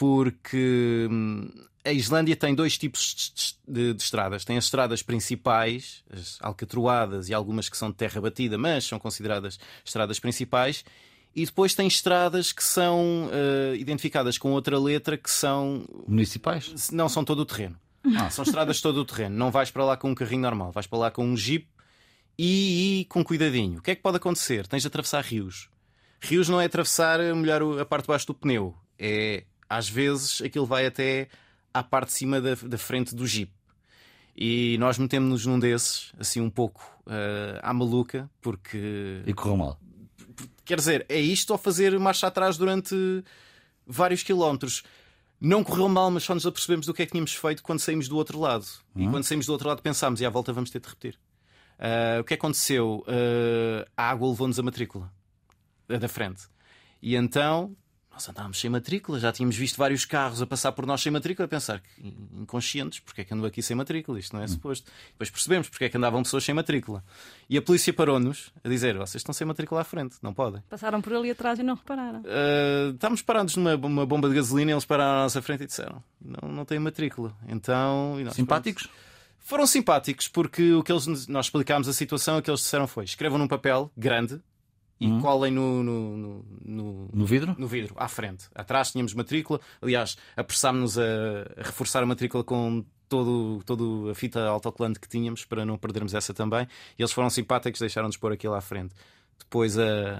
porque 0.00 1.06
hum, 1.10 1.46
a 1.84 1.92
Islândia 1.92 2.34
tem 2.34 2.54
dois 2.54 2.78
tipos 2.78 3.34
de, 3.68 3.94
estradas. 3.98 4.46
Tem 4.46 4.56
as 4.56 4.64
estradas 4.64 5.02
principais, 5.02 6.02
as 6.10 6.38
alcatroadas 6.40 7.28
e 7.28 7.34
algumas 7.34 7.68
que 7.68 7.76
são 7.76 7.90
de 7.90 7.96
terra 7.98 8.18
batida, 8.18 8.56
mas 8.56 8.84
são 8.86 8.98
consideradas 8.98 9.60
estradas 9.84 10.18
principais. 10.18 10.86
E 11.36 11.44
depois 11.44 11.74
tem 11.74 11.86
estradas 11.86 12.50
que 12.50 12.64
são 12.64 13.26
uh, 13.26 13.74
identificadas 13.76 14.38
com 14.38 14.52
outra 14.52 14.78
letra 14.80 15.18
que 15.18 15.30
são 15.30 15.84
Municipais? 16.08 16.90
não 16.90 17.06
são 17.10 17.22
todo 17.22 17.40
o 17.40 17.44
terreno. 17.46 17.78
São 18.30 18.42
estradas 18.42 18.80
todo 18.80 19.02
o 19.02 19.04
terreno. 19.04 19.36
Não 19.36 19.50
vais 19.50 19.70
para 19.70 19.84
lá 19.84 19.98
com 19.98 20.10
um 20.10 20.14
carrinho 20.14 20.40
normal, 20.40 20.72
vais 20.72 20.86
para 20.86 20.98
lá 20.98 21.10
com 21.10 21.26
um 21.26 21.36
jeep 21.36 21.68
e, 22.38 23.00
e 23.02 23.04
com 23.04 23.22
cuidadinho. 23.22 23.80
O 23.80 23.82
que 23.82 23.90
é 23.90 23.94
que 23.94 24.00
pode 24.00 24.16
acontecer? 24.16 24.66
Tens 24.66 24.80
de 24.80 24.88
atravessar 24.88 25.22
rios. 25.22 25.68
Rios 26.22 26.48
não 26.48 26.58
é 26.58 26.64
atravessar, 26.64 27.20
molhar 27.34 27.62
o- 27.62 27.78
a 27.78 27.84
parte 27.84 28.04
de 28.04 28.08
baixo 28.08 28.26
do 28.26 28.32
pneu. 28.34 28.74
É, 28.98 29.44
às 29.70 29.88
vezes, 29.88 30.42
aquilo 30.42 30.66
vai 30.66 30.84
até 30.84 31.28
à 31.72 31.82
parte 31.82 32.08
de 32.08 32.14
cima 32.14 32.40
da, 32.40 32.56
da 32.56 32.76
frente 32.76 33.14
do 33.14 33.24
jeep. 33.24 33.52
E 34.36 34.76
nós 34.78 34.98
metemos-nos 34.98 35.46
num 35.46 35.58
desses, 35.58 36.12
assim 36.18 36.40
um 36.40 36.50
pouco 36.50 36.84
eh, 37.06 37.60
à 37.62 37.72
maluca, 37.72 38.28
porque 38.40 39.22
E 39.26 39.32
correu 39.32 39.56
mal. 39.56 39.80
Quer 40.64 40.76
dizer, 40.76 41.06
é 41.08 41.20
isto 41.20 41.50
ou 41.50 41.58
fazer 41.58 41.96
marcha 41.98 42.26
atrás 42.26 42.56
durante 42.56 42.94
vários 43.86 44.22
quilómetros. 44.22 44.82
Não 45.40 45.62
correu 45.62 45.88
mal, 45.88 46.10
mas 46.10 46.24
só 46.24 46.34
nos 46.34 46.46
apercebemos 46.46 46.86
do 46.86 46.94
que 46.94 47.02
é 47.02 47.06
que 47.06 47.12
tínhamos 47.12 47.34
feito 47.34 47.62
quando 47.62 47.78
saímos 47.78 48.08
do 48.08 48.16
outro 48.16 48.38
lado. 48.38 48.66
E 48.96 49.08
quando 49.08 49.24
saímos 49.24 49.46
do 49.46 49.52
outro 49.52 49.68
lado 49.68 49.82
pensámos, 49.82 50.20
e 50.20 50.26
à 50.26 50.30
volta 50.30 50.52
vamos 50.52 50.70
ter 50.70 50.80
de 50.80 50.88
repetir. 50.88 51.18
Ah, 51.78 52.18
o 52.20 52.24
que 52.24 52.34
aconteceu? 52.34 53.04
Ah, 53.06 53.86
a 53.96 54.10
água 54.10 54.28
levou-nos 54.28 54.58
a 54.58 54.62
matrícula 54.62 55.12
a 55.88 55.98
da 55.98 56.08
frente. 56.08 56.42
E 57.02 57.16
então 57.16 57.76
nós 58.12 58.28
andávamos 58.28 58.60
sem 58.60 58.68
matrícula, 58.68 59.18
já 59.20 59.32
tínhamos 59.32 59.56
visto 59.56 59.76
vários 59.76 60.04
carros 60.04 60.42
a 60.42 60.46
passar 60.46 60.72
por 60.72 60.84
nós 60.84 61.00
sem 61.00 61.12
matrícula, 61.12 61.46
a 61.46 61.48
pensar 61.48 61.80
que 61.80 62.14
inconscientes, 62.34 62.98
porque 62.98 63.20
é 63.20 63.24
que 63.24 63.32
andou 63.32 63.46
aqui 63.46 63.62
sem 63.62 63.76
matrícula? 63.76 64.18
Isto 64.18 64.36
não 64.36 64.42
é 64.42 64.48
suposto. 64.48 64.90
Depois 65.12 65.30
percebemos 65.30 65.68
porque 65.68 65.84
é 65.84 65.88
que 65.88 65.96
andavam 65.96 66.22
pessoas 66.22 66.44
sem 66.44 66.54
matrícula. 66.54 67.04
E 67.48 67.56
a 67.56 67.62
polícia 67.62 67.92
parou-nos 67.92 68.52
a 68.64 68.68
dizer: 68.68 68.96
vocês 68.96 69.16
estão 69.20 69.32
sem 69.32 69.46
matrícula 69.46 69.80
à 69.80 69.84
frente, 69.84 70.16
não 70.22 70.34
podem. 70.34 70.62
Passaram 70.68 71.00
por 71.00 71.14
ali 71.14 71.30
atrás 71.30 71.58
e 71.58 71.62
não 71.62 71.74
repararam. 71.74 72.20
Uh, 72.20 72.94
estávamos 72.94 73.22
parados 73.22 73.56
numa 73.56 73.76
uma 73.76 74.04
bomba 74.04 74.28
de 74.28 74.34
gasolina 74.34 74.72
e 74.72 74.74
eles 74.74 74.84
pararam 74.84 75.20
à 75.20 75.22
nossa 75.22 75.40
frente 75.40 75.64
e 75.64 75.66
disseram: 75.66 76.02
Não, 76.20 76.48
não 76.48 76.64
tem 76.64 76.78
matrícula. 76.78 77.34
Então, 77.48 78.16
e 78.18 78.24
nós, 78.24 78.34
Simpáticos? 78.34 78.86
pronto. 78.86 79.10
Foram 79.38 79.66
simpáticos 79.66 80.28
porque 80.28 80.74
o 80.74 80.82
que 80.82 80.92
eles, 80.92 81.26
nós 81.26 81.46
explicámos 81.46 81.88
a 81.88 81.92
situação, 81.92 82.38
o 82.38 82.42
que 82.42 82.50
eles 82.50 82.60
disseram 82.60 82.86
foi: 82.86 83.04
escrevam 83.04 83.38
num 83.38 83.48
papel 83.48 83.90
grande 83.96 84.40
e 85.00 85.20
colhem 85.20 85.50
no, 85.50 85.82
no, 85.82 86.16
no, 86.16 86.44
no- 86.62 87.08
No 87.12 87.24
vidro? 87.26 87.54
no 87.58 87.66
vidro, 87.66 87.94
à 87.96 88.06
frente. 88.08 88.46
Atrás 88.54 88.92
tínhamos 88.92 89.14
matrícula. 89.14 89.58
Aliás, 89.80 90.16
apressámos-nos 90.36 90.98
a, 90.98 91.02
a 91.56 91.62
reforçar 91.62 92.02
a 92.02 92.06
matrícula 92.06 92.44
com 92.44 92.84
todo, 93.08 93.62
todo 93.64 94.08
a 94.10 94.14
fita 94.14 94.44
autocolante 94.46 95.00
que 95.00 95.08
tínhamos 95.08 95.44
para 95.44 95.64
não 95.64 95.78
perdermos 95.78 96.12
essa 96.14 96.34
também. 96.34 96.66
E 96.98 97.02
eles 97.02 97.12
foram 97.12 97.30
simpáticos, 97.30 97.80
deixaram-nos 97.80 98.16
pôr 98.18 98.32
aquilo 98.32 98.54
à 98.54 98.60
frente. 98.60 98.94
Depois 99.38 99.78
a, 99.78 100.18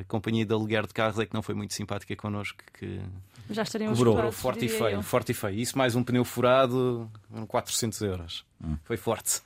a, 0.00 0.04
companhia 0.08 0.44
de 0.44 0.52
aluguer 0.52 0.84
de 0.86 0.92
carros 0.92 1.18
é 1.20 1.24
que 1.24 1.32
não 1.32 1.42
foi 1.42 1.54
muito 1.54 1.72
simpática 1.72 2.14
connosco, 2.16 2.58
que 2.76 3.00
Já 3.50 3.62
estariam 3.62 3.94
Cobrou. 3.94 4.14
escutados, 4.14 4.38
forte 4.40 4.64
e 4.66 4.68
feio, 4.68 4.96
eu. 4.96 5.02
forte 5.02 5.30
e 5.30 5.34
feio. 5.34 5.54
Isso 5.60 5.78
mais 5.78 5.94
um 5.94 6.02
pneu 6.02 6.24
furado, 6.24 7.08
400 7.46 8.00
euros. 8.02 8.44
Foi 8.84 8.96
forte. 8.96 9.40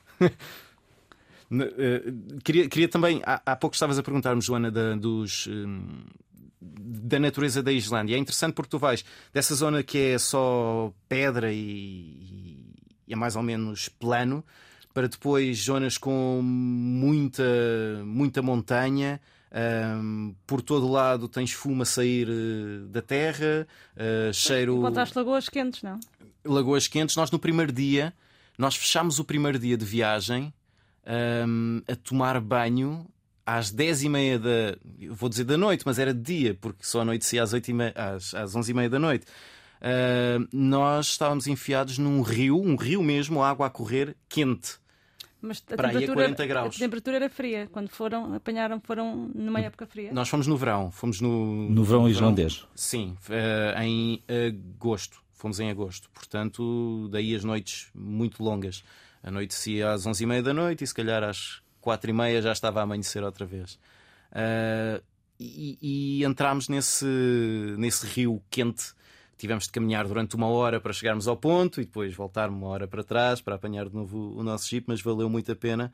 Eh, 1.51 2.13
queria, 2.43 2.67
queria 2.67 2.87
também, 2.87 3.21
há, 3.25 3.41
há 3.45 3.55
pouco 3.55 3.75
estavas 3.75 3.97
a 3.97 4.03
perguntar-me, 4.03 4.41
Joana, 4.41 4.69
da, 4.69 4.95
dos, 4.95 5.47
hum, 5.47 6.03
da 6.59 7.19
natureza 7.19 7.63
da 7.63 7.71
Islândia. 7.71 8.15
É 8.15 8.19
interessante 8.19 8.53
porque 8.53 8.69
tu 8.69 8.79
vais 8.79 9.03
dessa 9.33 9.55
zona 9.55 9.81
que 9.83 9.97
é 9.97 10.17
só 10.17 10.93
pedra 11.07 11.51
e, 11.51 12.65
e 13.07 13.13
é 13.13 13.15
mais 13.15 13.35
ou 13.35 13.43
menos 13.43 13.87
plano, 13.87 14.43
para 14.93 15.07
depois 15.07 15.57
zonas 15.63 15.97
com 15.97 16.41
muita, 16.43 17.43
muita 18.03 18.41
montanha. 18.41 19.21
hum, 20.01 20.35
por 20.45 20.61
todo 20.61 20.91
lado 20.91 21.27
tens 21.29 21.53
fumo 21.53 21.83
a 21.83 21.85
sair 21.85 22.27
eh, 22.29 22.87
da 22.89 23.01
terra, 23.01 23.65
eh, 23.95 24.31
cheiro 24.33 24.77
Encontraste 24.77 25.17
lagoas 25.17 25.47
quentes, 25.47 25.81
não? 25.81 25.99
lagoas 26.43 26.87
quentes. 26.87 27.15
Nós 27.15 27.31
no 27.31 27.39
primeiro 27.39 27.71
dia, 27.71 28.13
nós 28.57 28.75
fechámos 28.75 29.19
o 29.19 29.23
primeiro 29.23 29.57
dia 29.57 29.77
de 29.77 29.85
viagem 29.85 30.53
hum, 31.47 31.81
a 31.87 31.95
tomar 31.95 32.39
banho 32.41 33.07
às 33.45 33.71
10 33.71 34.03
e 34.03 34.09
meia 34.09 34.37
da. 34.39 34.77
Vou 35.11 35.29
dizer 35.29 35.45
da 35.45 35.57
noite, 35.57 35.83
mas 35.85 35.97
era 35.97 36.13
de 36.13 36.21
dia, 36.21 36.53
porque 36.59 36.83
só 36.83 37.01
a 37.01 37.05
noite 37.05 37.25
se 37.25 37.39
às, 37.39 37.53
8 37.53 37.69
e 37.69 37.73
meia, 37.73 37.93
às, 37.95 38.33
às 38.33 38.55
11 38.55 38.71
e 38.71 38.73
meia 38.73 38.89
da 38.89 38.99
noite. 38.99 39.25
Hum, 39.81 40.47
nós 40.51 41.07
estávamos 41.07 41.47
enfiados 41.47 41.97
num 41.97 42.21
rio, 42.21 42.59
um 42.59 42.75
rio 42.75 43.01
mesmo, 43.01 43.43
água 43.43 43.67
a 43.67 43.69
correr, 43.69 44.15
quente. 44.27 44.77
Mas 45.39 45.63
a 45.71 45.75
Para 45.75 45.89
aí 45.89 45.97
a 45.97 45.99
temperatura, 45.99 46.25
40 46.35 46.45
graus. 46.47 46.75
a 46.75 46.79
temperatura 46.79 47.15
era 47.17 47.29
fria. 47.29 47.69
Quando 47.71 47.89
foram, 47.89 48.33
apanharam, 48.33 48.81
foram 48.81 49.29
numa 49.35 49.59
época 49.59 49.85
fria. 49.85 50.11
Nós 50.11 50.27
fomos 50.27 50.47
no 50.47 50.57
verão, 50.57 50.91
fomos 50.91 51.21
no. 51.21 51.69
No 51.69 51.83
verão 51.83 52.09
islandês. 52.09 52.65
Sim, 52.75 53.15
eh, 53.29 53.75
em 53.83 54.23
agosto. 54.47 55.21
Fomos 55.33 55.59
em 55.59 55.69
agosto, 55.69 56.09
portanto, 56.09 57.07
daí 57.11 57.35
as 57.35 57.43
noites 57.43 57.89
muito 57.93 58.43
longas. 58.43 58.83
A 59.27 59.31
noite 59.31 59.53
se 59.53 59.83
às 59.83 60.07
11h30 60.07 60.41
da 60.41 60.53
noite 60.53 60.85
e 60.85 60.87
se 60.87 60.93
calhar 60.93 61.21
às 61.21 61.61
4h30 61.83 62.41
já 62.43 62.53
estava 62.53 62.79
a 62.79 62.83
amanhecer 62.83 63.21
outra 63.21 63.45
vez. 63.45 63.77
Uh, 64.31 65.03
e, 65.37 65.77
e 65.81 66.23
entramos 66.23 66.69
nesse, 66.69 67.05
nesse 67.77 68.07
rio 68.07 68.41
quente. 68.49 68.93
Tivemos 69.37 69.65
de 69.65 69.71
caminhar 69.73 70.07
durante 70.07 70.37
uma 70.37 70.47
hora 70.47 70.79
para 70.79 70.93
chegarmos 70.93 71.27
ao 71.27 71.35
ponto 71.35 71.81
e 71.81 71.85
depois 71.85 72.15
voltar 72.15 72.49
uma 72.49 72.67
hora 72.67 72.87
para 72.87 73.03
trás 73.03 73.41
para 73.41 73.55
apanhar 73.55 73.89
de 73.89 73.95
novo 73.95 74.33
o 74.33 74.41
nosso 74.43 74.69
jeep, 74.69 74.85
mas 74.87 75.01
valeu 75.01 75.29
muito 75.29 75.51
a 75.51 75.55
pena. 75.57 75.91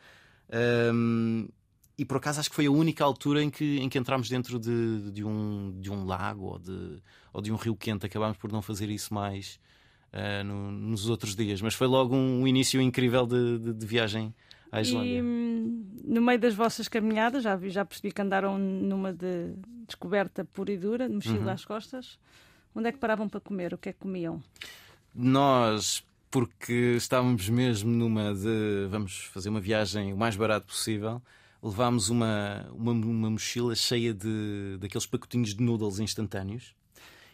Um, 0.94 1.50
e 1.98 2.06
por 2.06 2.18
acaso 2.18 2.40
acho 2.40 2.52
que 2.52 2.56
foi 2.56 2.68
a 2.68 2.72
única 2.72 3.04
altura 3.04 3.42
em 3.42 3.50
que, 3.50 3.80
em 3.80 3.90
que 3.90 3.98
entramos 3.98 4.30
dentro 4.30 4.60
de, 4.60 5.10
de, 5.12 5.24
um, 5.24 5.76
de 5.80 5.90
um 5.90 6.06
lago 6.06 6.46
ou 6.46 6.60
de, 6.60 7.02
ou 7.34 7.42
de 7.42 7.52
um 7.52 7.56
rio 7.56 7.76
quente. 7.76 8.06
Acabámos 8.06 8.38
por 8.38 8.52
não 8.52 8.62
fazer 8.62 8.92
isso 8.92 9.12
mais 9.12 9.60
uh, 10.14 10.44
no, 10.44 10.72
nos 10.72 11.10
outros 11.10 11.36
dias, 11.36 11.62
mas 11.62 11.74
foi 11.74 11.88
logo 11.88 12.16
um, 12.16 12.48
início 12.48 12.82
incrível 12.82 13.26
de, 13.26 13.60
de, 13.60 13.74
de 13.74 13.86
viagem 13.86 14.34
à 14.72 14.82
Islândia. 14.82 15.18
E 15.18 15.22
hum, 15.22 15.86
no 16.06 16.22
meio 16.22 16.40
das 16.40 16.54
vossas 16.54 16.88
caminhadas, 16.88 17.44
já, 17.44 17.58
já 17.70 17.84
percebi 17.84 18.14
que 18.14 18.22
andaram 18.22 18.58
numa 18.58 19.12
de 19.12 19.54
descoberta 19.88 20.46
pura 20.46 20.72
e 20.72 20.78
dura, 20.78 21.08
de 21.08 21.16
mochila 21.16 21.40
uhum. 21.40 21.50
às 21.50 21.66
costas. 21.66 22.20
Onde 22.76 22.90
é 22.90 22.92
que 22.92 22.98
paravam 22.98 23.30
para 23.30 23.40
comer? 23.40 23.74
O 23.74 23.78
que 23.78 23.90
é 23.90 23.94
que 23.94 24.00
comiam? 24.00 24.42
Nós, 25.14 26.04
porque 26.32 26.96
estávamos 26.98 27.48
mesmo 27.50 27.92
numa 27.92 28.34
de 28.34 28.88
vamos 28.90 29.26
fazer 29.26 29.50
uma 29.50 29.62
viagem 29.62 30.12
o 30.12 30.18
mais 30.18 30.36
barato 30.36 30.68
possível, 30.68 31.22
levámos 31.62 32.10
uma, 32.10 32.66
uma, 32.74 32.92
uma 32.92 33.30
mochila 33.30 33.76
cheia 33.76 34.14
de 34.14 34.78
daqueles 34.80 35.06
pacotinhos 35.06 35.54
de 35.54 35.64
noodles 35.64 36.00
instantâneos 36.00 36.74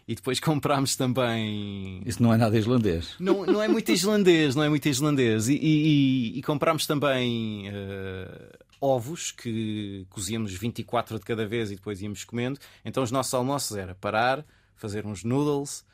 e 0.09 0.15
depois 0.15 0.39
comprámos 0.41 0.95
também. 0.95 2.01
Isso 2.03 2.21
não 2.21 2.33
é 2.33 2.37
nada 2.37 2.57
islandês. 2.57 3.13
Não, 3.19 3.45
não 3.45 3.61
é 3.61 3.67
muito 3.67 3.91
islandês, 3.91 4.55
não 4.55 4.63
é 4.63 4.69
muito 4.69 4.89
islandês. 4.89 5.47
E, 5.47 5.53
e, 5.53 6.39
e 6.39 6.41
comprámos 6.41 6.87
também 6.87 7.69
uh, 7.69 8.57
ovos 8.81 9.31
que 9.31 10.07
cozíamos 10.09 10.51
24 10.51 11.19
de 11.19 11.25
cada 11.25 11.45
vez 11.45 11.69
e 11.69 11.75
depois 11.75 12.01
íamos 12.01 12.23
comendo. 12.23 12.59
Então 12.83 13.03
os 13.03 13.11
nossos 13.11 13.31
almoços 13.35 13.77
era 13.77 13.93
parar, 13.93 14.43
fazer 14.75 15.05
uns 15.05 15.23
noodles 15.23 15.85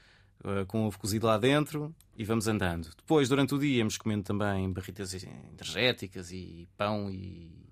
uh, 0.45 0.65
com 0.65 0.85
ovo 0.85 0.97
cozido 0.97 1.27
lá 1.27 1.37
dentro 1.37 1.93
e 2.17 2.23
vamos 2.23 2.47
andando. 2.47 2.87
Depois, 2.95 3.27
durante 3.27 3.53
o 3.53 3.59
dia, 3.59 3.79
íamos 3.79 3.97
comendo 3.97 4.23
também 4.23 4.71
barritas 4.71 5.13
energéticas 5.13 6.31
e 6.31 6.69
pão 6.77 7.11
e 7.11 7.64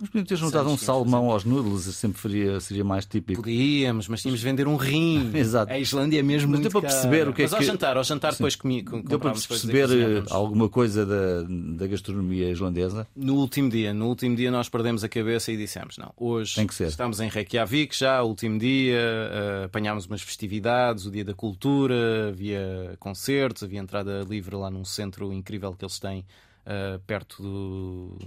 mas 0.00 0.08
podíamos 0.08 0.28
ter 0.28 0.36
juntado 0.36 0.68
um 0.68 0.76
salmão 0.76 1.30
aos 1.30 1.44
noodles, 1.44 1.82
sempre 1.96 2.20
seria, 2.20 2.60
seria 2.60 2.84
mais 2.84 3.04
típico. 3.04 3.42
Podíamos, 3.42 4.08
mas 4.08 4.22
tínhamos 4.22 4.40
de 4.40 4.46
vender 4.46 4.68
um 4.68 4.76
rim. 4.76 5.30
Exato. 5.36 5.72
A 5.72 5.78
Islândia 5.78 6.20
é 6.20 6.22
mesmo 6.22 6.50
mas 6.50 6.60
muito 6.60 6.70
deu 6.70 6.80
para 6.80 6.90
perceber 6.90 7.28
o 7.28 7.32
que 7.32 7.42
é 7.42 7.44
mas 7.44 7.54
ao 7.54 7.62
jantar, 7.62 7.96
ao 7.96 8.04
jantar 8.04 8.32
depois 8.32 8.54
comi, 8.54 8.82
com, 8.82 9.00
Deu 9.02 9.18
para 9.18 9.32
perceber 9.32 9.88
eh, 9.90 10.22
alguma 10.30 10.68
coisa 10.68 11.04
da, 11.04 11.42
da 11.48 11.86
gastronomia 11.86 12.50
islandesa? 12.50 13.06
No 13.16 13.34
último 13.36 13.68
dia, 13.68 13.92
no 13.92 14.06
último 14.06 14.36
dia 14.36 14.50
nós 14.50 14.68
perdemos 14.68 15.02
a 15.02 15.08
cabeça 15.08 15.50
e 15.50 15.56
dissemos, 15.56 15.98
não, 15.98 16.12
hoje 16.16 16.64
que 16.66 16.84
estamos 16.84 17.20
em 17.20 17.28
Reykjavik 17.28 17.96
já, 17.96 18.22
último 18.22 18.58
dia, 18.58 18.98
uh, 18.98 19.64
apanhámos 19.64 20.06
umas 20.06 20.22
festividades, 20.22 21.06
o 21.06 21.10
dia 21.10 21.24
da 21.24 21.34
cultura, 21.34 22.28
havia 22.28 22.96
concertos, 22.98 23.62
havia 23.62 23.80
entrada 23.80 24.24
livre 24.28 24.54
lá 24.54 24.70
num 24.70 24.84
centro 24.84 25.32
incrível 25.32 25.72
que 25.72 25.84
eles 25.84 25.98
têm 25.98 26.24
uh, 26.68 26.98
perto 27.00 27.42
do, 27.42 28.18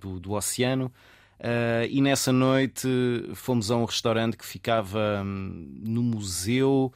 do, 0.00 0.20
do 0.20 0.32
oceano. 0.32 0.92
Uh, 1.40 1.88
e 1.88 2.00
nessa 2.00 2.32
noite 2.32 2.86
fomos 3.34 3.70
a 3.70 3.76
um 3.76 3.84
restaurante 3.84 4.36
que 4.36 4.44
ficava 4.44 5.22
hum, 5.24 5.80
no 5.82 6.02
museu. 6.02 6.92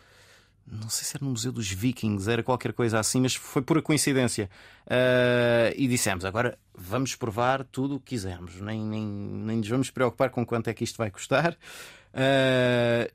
Não 0.66 0.88
sei 0.88 1.04
se 1.04 1.16
era 1.16 1.24
no 1.24 1.32
Museu 1.32 1.52
dos 1.52 1.70
Vikings, 1.70 2.30
era 2.30 2.42
qualquer 2.42 2.72
coisa 2.72 2.98
assim, 2.98 3.20
mas 3.20 3.34
foi 3.34 3.60
pura 3.60 3.82
coincidência. 3.82 4.48
Uh, 4.86 5.74
e 5.76 5.86
dissemos: 5.86 6.24
agora 6.24 6.58
vamos 6.74 7.14
provar 7.14 7.64
tudo 7.64 7.96
o 7.96 8.00
que 8.00 8.14
quisermos, 8.14 8.60
nem, 8.60 8.80
nem, 8.82 9.04
nem 9.04 9.58
nos 9.58 9.68
vamos 9.68 9.90
preocupar 9.90 10.30
com 10.30 10.44
quanto 10.44 10.68
é 10.68 10.74
que 10.74 10.84
isto 10.84 10.96
vai 10.96 11.10
custar. 11.10 11.52
Uh, 12.14 13.12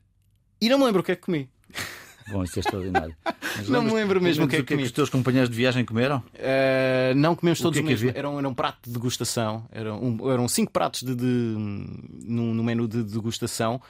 e 0.60 0.68
não 0.68 0.78
me 0.78 0.84
lembro 0.84 1.00
o 1.00 1.04
que 1.04 1.12
é 1.12 1.16
que 1.16 1.22
comi. 1.22 1.48
Bom, 2.30 2.44
isso 2.44 2.58
é 2.58 2.60
extraordinário. 2.60 3.16
Mas 3.56 3.68
não 3.68 3.82
me 3.82 3.92
lembro 3.92 4.20
mesmo 4.20 4.44
o 4.44 4.48
que 4.48 4.56
é 4.56 4.62
que, 4.62 4.76
que 4.76 4.82
os 4.82 4.92
teus 4.92 5.10
companheiros 5.10 5.50
de 5.50 5.56
viagem 5.56 5.84
comeram? 5.84 6.18
Uh, 6.18 7.14
não 7.16 7.34
comemos 7.34 7.60
todos 7.60 7.78
o, 7.78 7.82
que 7.82 7.92
é 7.92 7.96
que 7.96 8.02
mesmo. 8.02 8.18
Era 8.18 8.28
um, 8.28 8.38
era 8.38 8.48
um 8.48 8.54
prato 8.54 8.78
de 8.86 8.92
degustação. 8.92 9.66
Eram, 9.72 10.02
um, 10.02 10.30
eram 10.30 10.48
cinco 10.48 10.72
pratos 10.72 11.02
de, 11.02 11.14
de, 11.14 11.24
no, 11.24 12.54
no 12.54 12.62
menu 12.62 12.86
de 12.86 13.02
degustação. 13.02 13.80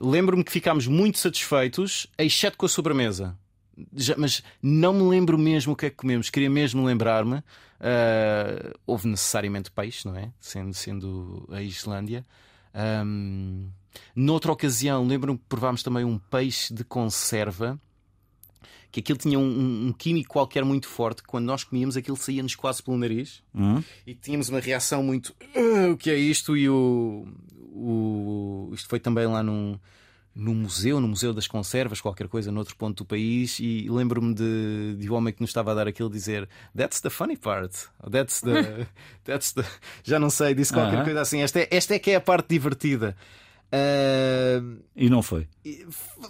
Lembro-me 0.00 0.44
que 0.44 0.52
ficámos 0.52 0.86
muito 0.86 1.18
satisfeitos, 1.18 2.06
exceto 2.18 2.56
com 2.56 2.66
a 2.66 2.68
sobremesa. 2.68 3.36
Já, 3.94 4.14
mas 4.16 4.42
não 4.62 4.92
me 4.92 5.02
lembro 5.02 5.36
mesmo 5.38 5.74
o 5.74 5.76
que 5.76 5.86
é 5.86 5.90
que 5.90 5.96
comemos. 5.96 6.30
Queria 6.30 6.50
mesmo 6.50 6.84
lembrar-me. 6.84 7.36
Uh, 7.36 8.72
houve 8.86 9.06
necessariamente 9.06 9.70
peixe, 9.70 10.06
não 10.06 10.16
é? 10.16 10.30
Sendo, 10.40 10.72
sendo 10.74 11.48
a 11.50 11.62
Islândia. 11.62 12.24
Um, 12.74 13.68
Noutra 14.14 14.52
ocasião, 14.52 15.06
lembro-me 15.06 15.38
que 15.38 15.44
provámos 15.48 15.82
também 15.82 16.04
um 16.04 16.18
peixe 16.18 16.72
de 16.72 16.84
conserva 16.84 17.80
que 18.96 19.00
aquilo 19.00 19.18
tinha 19.18 19.38
um, 19.38 19.88
um, 19.88 19.92
químico 19.92 20.32
qualquer 20.32 20.64
muito 20.64 20.88
forte. 20.88 21.22
Quando 21.22 21.44
nós 21.44 21.62
comíamos, 21.62 21.98
aquilo 21.98 22.16
saía-nos 22.16 22.54
quase 22.54 22.82
pelo 22.82 22.96
nariz 22.96 23.42
uhum. 23.52 23.84
e 24.06 24.14
tínhamos 24.14 24.48
uma 24.48 24.58
reação 24.58 25.02
muito. 25.02 25.34
Uh, 25.54 25.92
o 25.92 25.96
que 25.98 26.10
é 26.10 26.16
isto? 26.16 26.56
E 26.56 26.66
o, 26.66 27.26
o. 27.74 28.70
Isto 28.72 28.88
foi 28.88 28.98
também 28.98 29.26
lá 29.26 29.42
num, 29.42 29.78
num 30.34 30.54
museu, 30.54 30.98
no 30.98 31.08
Museu 31.08 31.34
das 31.34 31.46
Conservas, 31.46 32.00
qualquer 32.00 32.26
coisa, 32.26 32.50
noutro 32.50 32.74
ponto 32.74 33.04
do 33.04 33.06
país. 33.06 33.58
E 33.60 33.86
lembro-me 33.90 34.34
de, 34.34 34.96
de 34.98 35.10
um 35.10 35.14
homem 35.14 35.32
que 35.32 35.42
nos 35.42 35.50
estava 35.50 35.72
a 35.72 35.74
dar 35.74 35.86
aquilo 35.88 36.08
dizer: 36.08 36.48
That's 36.74 37.00
the 37.00 37.10
funny 37.10 37.36
part. 37.36 37.74
That's 38.10 38.40
the. 38.40 38.86
that's 39.24 39.52
the... 39.52 39.64
Já 40.04 40.18
não 40.18 40.30
sei, 40.30 40.54
disse 40.54 40.72
qualquer 40.72 41.04
coisa 41.04 41.20
assim. 41.20 41.40
Esta 41.40 41.60
é, 41.60 41.68
esta 41.70 41.94
é 41.94 41.98
que 41.98 42.12
é 42.12 42.14
a 42.16 42.20
parte 42.20 42.48
divertida. 42.48 43.14
Uh, 43.66 44.80
e 44.94 45.10
não 45.10 45.22
foi? 45.22 45.48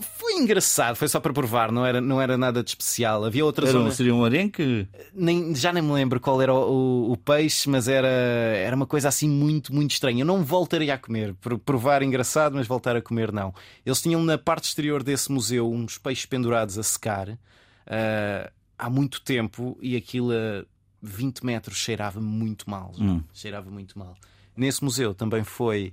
Foi 0.00 0.34
engraçado, 0.34 0.96
foi 0.96 1.06
só 1.06 1.20
para 1.20 1.32
provar, 1.32 1.70
não 1.70 1.84
era, 1.84 2.00
não 2.00 2.20
era 2.20 2.36
nada 2.38 2.62
de 2.62 2.70
especial. 2.70 3.24
Havia 3.24 3.44
outras 3.44 3.68
era, 3.68 3.78
zona... 3.78 3.90
Seria 3.90 4.14
um 4.14 4.24
arenque? 4.24 4.88
Nem, 5.14 5.54
já 5.54 5.72
nem 5.72 5.82
me 5.82 5.92
lembro 5.92 6.18
qual 6.18 6.40
era 6.40 6.52
o, 6.52 7.08
o, 7.08 7.12
o, 7.12 7.16
peixe, 7.16 7.68
mas 7.68 7.88
era, 7.88 8.08
era 8.08 8.74
uma 8.74 8.86
coisa 8.86 9.08
assim 9.08 9.28
muito, 9.28 9.72
muito 9.72 9.92
estranha. 9.92 10.22
Eu 10.22 10.26
não 10.26 10.42
voltaria 10.42 10.94
a 10.94 10.98
comer. 10.98 11.34
Provar 11.64 12.02
engraçado, 12.02 12.54
mas 12.54 12.66
voltar 12.66 12.96
a 12.96 13.02
comer 13.02 13.30
não. 13.30 13.54
Eles 13.84 14.00
tinham 14.00 14.22
na 14.22 14.38
parte 14.38 14.64
exterior 14.64 15.02
desse 15.02 15.30
museu 15.30 15.70
uns 15.70 15.98
peixes 15.98 16.24
pendurados 16.24 16.78
a 16.78 16.82
secar 16.82 17.28
uh, 17.28 18.50
há 18.78 18.90
muito 18.90 19.20
tempo 19.20 19.78
e 19.82 19.94
aquilo 19.94 20.32
a 20.32 20.64
20 21.02 21.44
metros 21.44 21.76
cheirava 21.76 22.18
muito 22.18 22.68
mal. 22.68 22.92
Hum. 22.98 23.22
Cheirava 23.32 23.70
muito 23.70 23.98
mal. 23.98 24.16
Nesse 24.56 24.82
museu 24.82 25.14
também 25.14 25.44
foi 25.44 25.92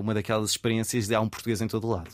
uma 0.00 0.14
daquelas 0.14 0.50
experiências 0.50 1.06
de 1.06 1.14
há 1.14 1.20
um 1.20 1.28
português 1.28 1.60
em 1.60 1.68
todo 1.68 1.88
lado. 1.88 2.10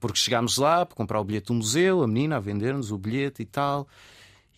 Porque 0.00 0.18
chegámos 0.18 0.58
lá 0.58 0.84
para 0.84 0.96
comprar 0.96 1.20
o 1.20 1.24
bilhete 1.24 1.46
do 1.46 1.54
museu, 1.54 2.02
a 2.02 2.06
menina 2.08 2.36
a 2.36 2.40
vender-nos 2.40 2.90
o 2.90 2.98
bilhete 2.98 3.42
e 3.42 3.46
tal. 3.46 3.86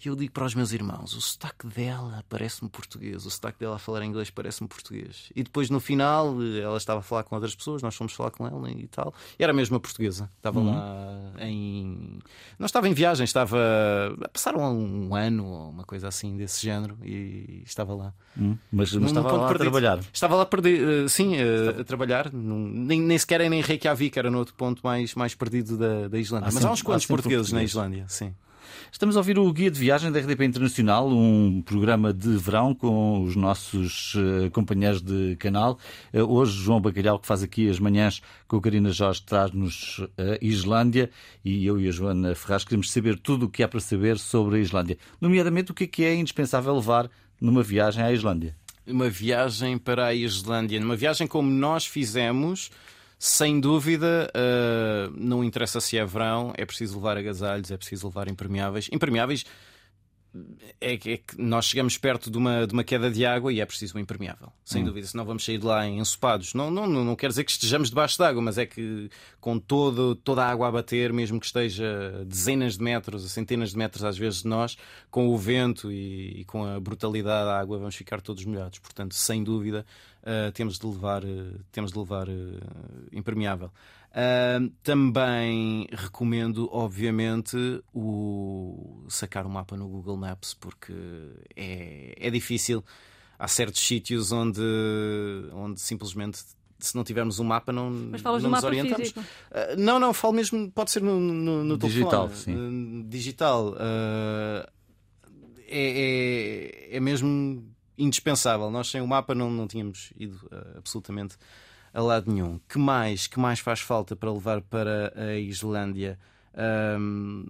E 0.03 0.09
eu 0.09 0.17
digo 0.17 0.33
para 0.33 0.45
os 0.45 0.55
meus 0.55 0.73
irmãos: 0.73 1.15
o 1.15 1.21
sotaque 1.21 1.67
dela 1.67 2.25
parece-me 2.29 2.69
português, 2.69 3.25
o 3.25 3.31
sotaque 3.31 3.59
dela 3.59 3.77
a 3.77 3.79
falar 3.79 4.05
inglês 4.05 4.31
parece-me 4.31 4.69
português. 4.69 5.31
E 5.35 5.43
depois 5.43 5.71
no 5.71 5.81
final 5.81 6.37
ela 6.43 6.77
estava 6.77 7.01
a 7.01 7.03
falar 7.03 7.25
com 7.25 7.35
outras 7.35 7.55
pessoas, 7.55 7.83
nós 7.83 7.95
fomos 7.95 8.13
falar 8.13 8.31
com 8.31 8.47
ela 8.47 8.71
e 8.71 8.87
tal. 8.89 9.15
E 9.39 9.43
era 9.43 9.53
mesmo 9.53 9.77
a 9.77 9.81
portuguesa, 9.81 10.31
estava 10.37 10.61
uhum. 10.61 10.71
lá 10.71 11.47
em. 11.47 11.84
Não 12.59 12.67
estava 12.67 12.89
em 12.89 12.95
viagem, 12.95 13.25
estava. 13.25 13.59
Passaram 14.33 14.61
um 14.61 15.15
ano 15.15 15.47
ou 15.47 15.71
uma 15.71 15.85
coisa 15.85 16.09
assim 16.09 16.37
desse 16.37 16.63
género 16.63 16.97
e 17.03 17.63
estava 17.65 17.95
lá. 17.95 18.13
Uhum. 18.37 18.57
Mas, 18.71 18.93
mas 18.95 19.11
estava 19.11 19.33
lá 19.33 19.49
perdido. 19.49 19.55
a 19.55 19.59
trabalhar. 19.59 20.01
Estava 20.13 20.35
lá 20.37 20.47
perdido, 20.47 20.91
eh, 20.91 21.09
sim, 21.09 21.35
a, 21.37 21.81
a 21.81 21.85
trabalhar. 21.85 22.33
Nem, 22.33 23.01
nem 23.01 23.19
sequer 23.19 23.41
era 23.41 23.55
em 23.55 23.61
Reykjavik, 23.61 24.19
era 24.19 24.31
no 24.31 24.39
outro 24.39 24.55
ponto 24.55 24.81
mais, 24.85 25.15
mais 25.15 25.35
perdido 25.35 25.77
da, 25.77 26.09
da 26.09 26.19
Islândia. 26.19 26.45
Há 26.45 26.53
mas 26.53 26.55
sempre, 26.55 26.69
há 26.69 26.73
uns 26.73 26.83
quantos 26.83 27.05
há 27.05 27.09
portugueses 27.09 27.53
na 27.53 27.63
Islândia, 27.63 28.05
sim. 28.09 28.35
Estamos 28.91 29.17
a 29.17 29.21
ouvir 29.21 29.39
o 29.39 29.53
Guia 29.53 29.71
de 29.71 29.79
Viagem 29.79 30.11
da 30.11 30.21
RDP 30.21 30.45
Internacional, 30.45 31.09
um 31.09 31.63
programa 31.63 32.13
de 32.13 32.37
verão 32.37 32.75
com 32.75 33.23
os 33.23 33.37
nossos 33.37 34.15
uh, 34.15 34.51
companheiros 34.53 35.03
de 35.03 35.37
canal. 35.37 35.79
Uh, 36.13 36.21
hoje, 36.21 36.53
João 36.53 36.81
Bacalhau, 36.81 37.19
que 37.19 37.27
faz 37.27 37.43
aqui 37.43 37.69
as 37.69 37.79
manhãs 37.79 38.23
com 38.47 38.57
a 38.57 38.61
Karina 38.61 38.91
Jorge, 38.91 39.23
traz-nos 39.23 40.01
a 40.17 40.23
uh, 40.23 40.39
Islândia 40.41 41.11
e 41.45 41.67
eu 41.67 41.81
e 41.81 41.89
a 41.89 41.91
Joana 41.91 42.35
Ferraz 42.35 42.65
queremos 42.65 42.91
saber 42.91 43.19
tudo 43.19 43.47
o 43.47 43.49
que 43.49 43.63
há 43.63 43.69
para 43.69 43.81
saber 43.81 44.19
sobre 44.19 44.57
a 44.57 44.61
Islândia, 44.61 44.97
nomeadamente 45.21 45.71
o 45.71 45.75
que 45.75 45.85
é 45.85 45.87
que 45.87 46.05
é 46.05 46.15
indispensável 46.15 46.75
levar 46.75 47.11
numa 47.41 47.63
viagem 47.63 48.03
à 48.03 48.13
Islândia. 48.13 48.57
Uma 48.87 49.09
viagem 49.09 49.79
para 49.79 50.07
a 50.07 50.15
Islândia, 50.15 50.79
numa 50.79 50.97
viagem 50.97 51.27
como 51.27 51.51
nós 51.51 51.87
fizemos 51.87 52.71
sem 53.27 53.59
dúvida, 53.59 54.31
uh, 54.37 55.11
não 55.17 55.43
interessa 55.43 55.81
se 55.81 55.97
é 55.97 56.05
verão, 56.05 56.53
é 56.59 56.67
preciso 56.67 56.97
levar 56.97 57.17
agasalhos, 57.17 57.71
é 57.71 57.77
preciso 57.79 58.09
levar 58.09 58.29
impermeáveis. 58.29 58.91
Impermeáveis 58.93 59.47
é 60.79 60.99
que, 60.99 61.11
é 61.13 61.17
que 61.17 61.41
nós 61.41 61.65
chegamos 61.65 61.97
perto 61.97 62.31
de 62.31 62.37
uma, 62.37 62.67
de 62.67 62.75
uma 62.75 62.85
queda 62.85 63.11
de 63.11 63.25
água 63.25 63.51
e 63.51 63.63
é 63.63 63.65
preciso 63.65 63.97
um 63.97 64.01
impermeável, 64.01 64.53
sem 64.63 64.83
Hum. 64.83 64.87
dúvida, 64.87 65.07
senão 65.07 65.25
vamos 65.25 65.43
sair 65.43 65.57
de 65.57 65.65
lá 65.65 65.87
ensopados. 65.87 66.53
Não, 66.53 66.71
não, 66.71 66.87
não, 66.87 67.03
não 67.03 67.17
quer 67.17 67.29
dizer 67.29 67.45
que 67.45 67.53
estejamos 67.53 67.89
debaixo 67.89 68.19
de 68.19 68.25
água, 68.25 68.43
mas 68.43 68.59
é 68.59 68.67
que 68.67 69.09
com 69.41 69.59
todo, 69.59 70.15
toda 70.17 70.45
a 70.45 70.51
água 70.51 70.69
a 70.69 70.73
bater, 70.73 71.11
mesmo 71.11 71.41
que 71.41 71.47
esteja 71.47 72.21
a 72.21 72.25
dezenas 72.25 72.77
de 72.77 72.85
metros, 72.85 73.25
a 73.25 73.29
centenas 73.31 73.71
de 73.71 73.79
metros 73.79 74.05
às 74.05 74.19
vezes 74.19 74.43
de 74.43 74.49
nós, 74.49 74.77
com 75.11 75.29
o 75.29 75.39
vento 75.39 75.91
e, 75.91 76.41
e 76.41 76.45
com 76.45 76.63
a 76.63 76.79
brutalidade 76.79 77.47
da 77.47 77.59
água, 77.59 77.79
vamos 77.79 77.95
ficar 77.97 78.21
todos 78.21 78.45
molhados. 78.45 78.81
Portanto, 78.81 79.15
sem 79.15 79.43
dúvida, 79.43 79.87
uh, 80.25 80.51
temos 80.53 80.79
de 80.79 80.87
levar, 80.87 81.25
uh, 81.25 81.61
temos 81.71 81.93
de 81.93 81.99
levar 81.99 82.29
uh, 82.29 82.61
impermeável. 83.13 83.71
Uh, 84.11 84.71
também 84.83 85.89
recomendo, 85.93 86.69
obviamente, 86.73 87.57
o 87.93 89.05
sacar 89.09 89.45
o 89.47 89.51
mapa 89.51 89.77
no 89.77 89.89
Google 89.89 90.17
Maps, 90.17 90.55
porque 90.55 90.93
é, 91.57 92.15
é 92.17 92.31
difícil. 92.31 92.85
Há 93.37 93.49
certos 93.49 93.81
sítios 93.85 94.31
onde, 94.33 94.61
onde 95.53 95.81
simplesmente. 95.81 96.39
Se 96.79 96.95
não 96.95 97.03
tivermos 97.03 97.39
um 97.41 97.45
mapa, 97.45 97.73
não, 97.73 97.91
Mas 97.91 98.21
falas 98.21 98.43
não 98.43 98.51
nos 98.51 98.59
mapa 98.59 98.67
orientamos. 98.69 99.09
físico. 99.09 99.21
Uh, 99.21 99.77
não, 99.79 99.99
não, 99.99 100.13
falo 100.13 100.35
mesmo, 100.35 100.71
pode 100.71 100.91
ser 100.91 101.03
no, 101.03 101.19
no, 101.19 101.65
no 101.65 101.79
Digital, 101.79 102.29
telefone. 102.29 102.57
sim. 102.57 103.01
Uh, 103.01 103.05
digital. 103.09 103.69
Uh, 103.73 104.69
é, 105.67 106.91
é, 106.93 106.97
é 106.97 107.01
mesmo 107.01 107.74
indispensável. 107.99 108.71
Nós 108.71 108.91
sem 108.91 109.01
o 109.01 109.07
mapa 109.07 109.35
não, 109.35 109.51
não 109.51 109.67
tínhamos 109.67 110.13
ido 110.17 110.37
uh, 110.47 110.79
absolutamente 110.79 111.37
a 111.93 112.01
lado 112.03 112.31
nenhum. 112.33 112.59
Que 112.69 112.79
mais, 112.79 113.27
que 113.27 113.39
mais 113.39 113.61
faz 113.61 113.81
falta 113.81 114.15
para 114.17 114.33
levar 114.33 114.61
para 114.63 115.13
a 115.17 115.35
Islândia? 115.39 116.19
Um, 116.99 117.47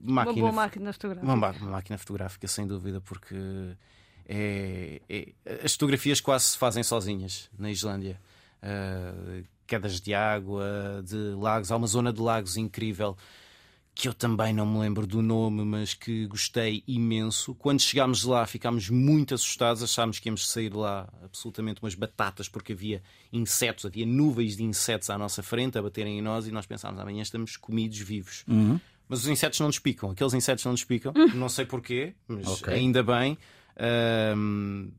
Uma 0.00 0.24
máquina, 0.24 0.40
boa 0.40 0.52
máquina 0.52 0.92
fotográfica. 0.92 1.26
uma, 1.32 1.36
ma- 1.36 1.54
uma 1.60 1.70
máquina 1.72 1.98
fotográfica, 1.98 2.46
sem 2.48 2.66
dúvida, 2.66 3.00
porque 3.00 3.34
é- 4.28 5.00
é- 5.08 5.32
as 5.64 5.72
fotografias 5.72 6.20
quase 6.20 6.44
se 6.46 6.58
fazem 6.58 6.82
sozinhas 6.82 7.48
na 7.58 7.70
Islândia. 7.70 8.20
Uh, 8.62 9.44
quedas 9.66 10.00
de 10.00 10.14
água, 10.14 11.02
de 11.04 11.16
lagos, 11.34 11.70
há 11.70 11.76
uma 11.76 11.86
zona 11.86 12.12
de 12.12 12.20
lagos 12.20 12.56
incrível 12.56 13.16
que 13.96 14.06
eu 14.08 14.12
também 14.12 14.52
não 14.52 14.66
me 14.66 14.78
lembro 14.78 15.06
do 15.06 15.22
nome, 15.22 15.64
mas 15.64 15.94
que 15.94 16.26
gostei 16.26 16.84
imenso. 16.86 17.54
Quando 17.54 17.80
chegámos 17.80 18.24
lá, 18.24 18.46
ficámos 18.46 18.90
muito 18.90 19.34
assustados, 19.34 19.82
achámos 19.82 20.18
que 20.18 20.28
íamos 20.28 20.46
sair 20.46 20.70
lá 20.74 21.08
absolutamente 21.24 21.82
umas 21.82 21.94
batatas, 21.94 22.46
porque 22.46 22.74
havia 22.74 23.02
insetos, 23.32 23.86
havia 23.86 24.04
nuvens 24.04 24.54
de 24.54 24.62
insetos 24.62 25.08
à 25.08 25.16
nossa 25.16 25.42
frente 25.42 25.78
a 25.78 25.82
baterem 25.82 26.18
em 26.18 26.20
nós, 26.22 26.46
e 26.46 26.50
nós 26.52 26.66
pensámos, 26.66 27.00
amanhã 27.00 27.22
estamos 27.22 27.56
comidos 27.56 27.98
vivos. 27.98 28.44
Mas 29.08 29.20
os 29.20 29.28
insetos 29.28 29.58
não 29.60 29.68
nos 29.68 29.78
picam, 29.78 30.10
aqueles 30.10 30.34
insetos 30.34 30.62
não 30.66 30.72
nos 30.72 30.84
picam, 30.84 31.14
não 31.34 31.48
sei 31.48 31.64
porquê, 31.64 32.12
mas 32.28 32.46
Ok. 32.46 32.74
ainda 32.74 33.02
bem. 33.02 33.38
Ahm, 33.78 34.90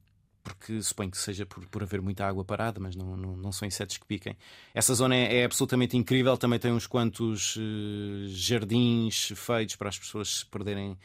porque 0.48 0.82
suponho 0.82 1.12
que 1.12 1.18
seja 1.18 1.46
por, 1.46 1.66
por 1.68 1.84
haver 1.84 2.02
muita 2.02 2.26
água 2.26 2.44
parada, 2.46 2.80
mas 2.80 2.96
não, 2.96 3.18
não, 3.18 3.36
não 3.36 3.52
são 3.52 3.68
insetos 3.68 3.98
que 3.98 4.06
piquem. 4.06 4.36
Essa 4.74 4.94
zona 4.94 5.16
é, 5.16 5.40
é 5.42 5.46
absolutamente 5.46 5.98
incrível, 5.98 6.38
também 6.38 6.58
tem 6.60 6.72
uns 6.72 6.88
quantos 6.88 7.58
eh, 7.58 8.28
jardins 8.30 9.34
feitos 9.36 9.76
para 9.76 9.90
as 9.90 10.00
pessoas 10.00 10.38
se 10.40 10.46
perderem 10.46 10.98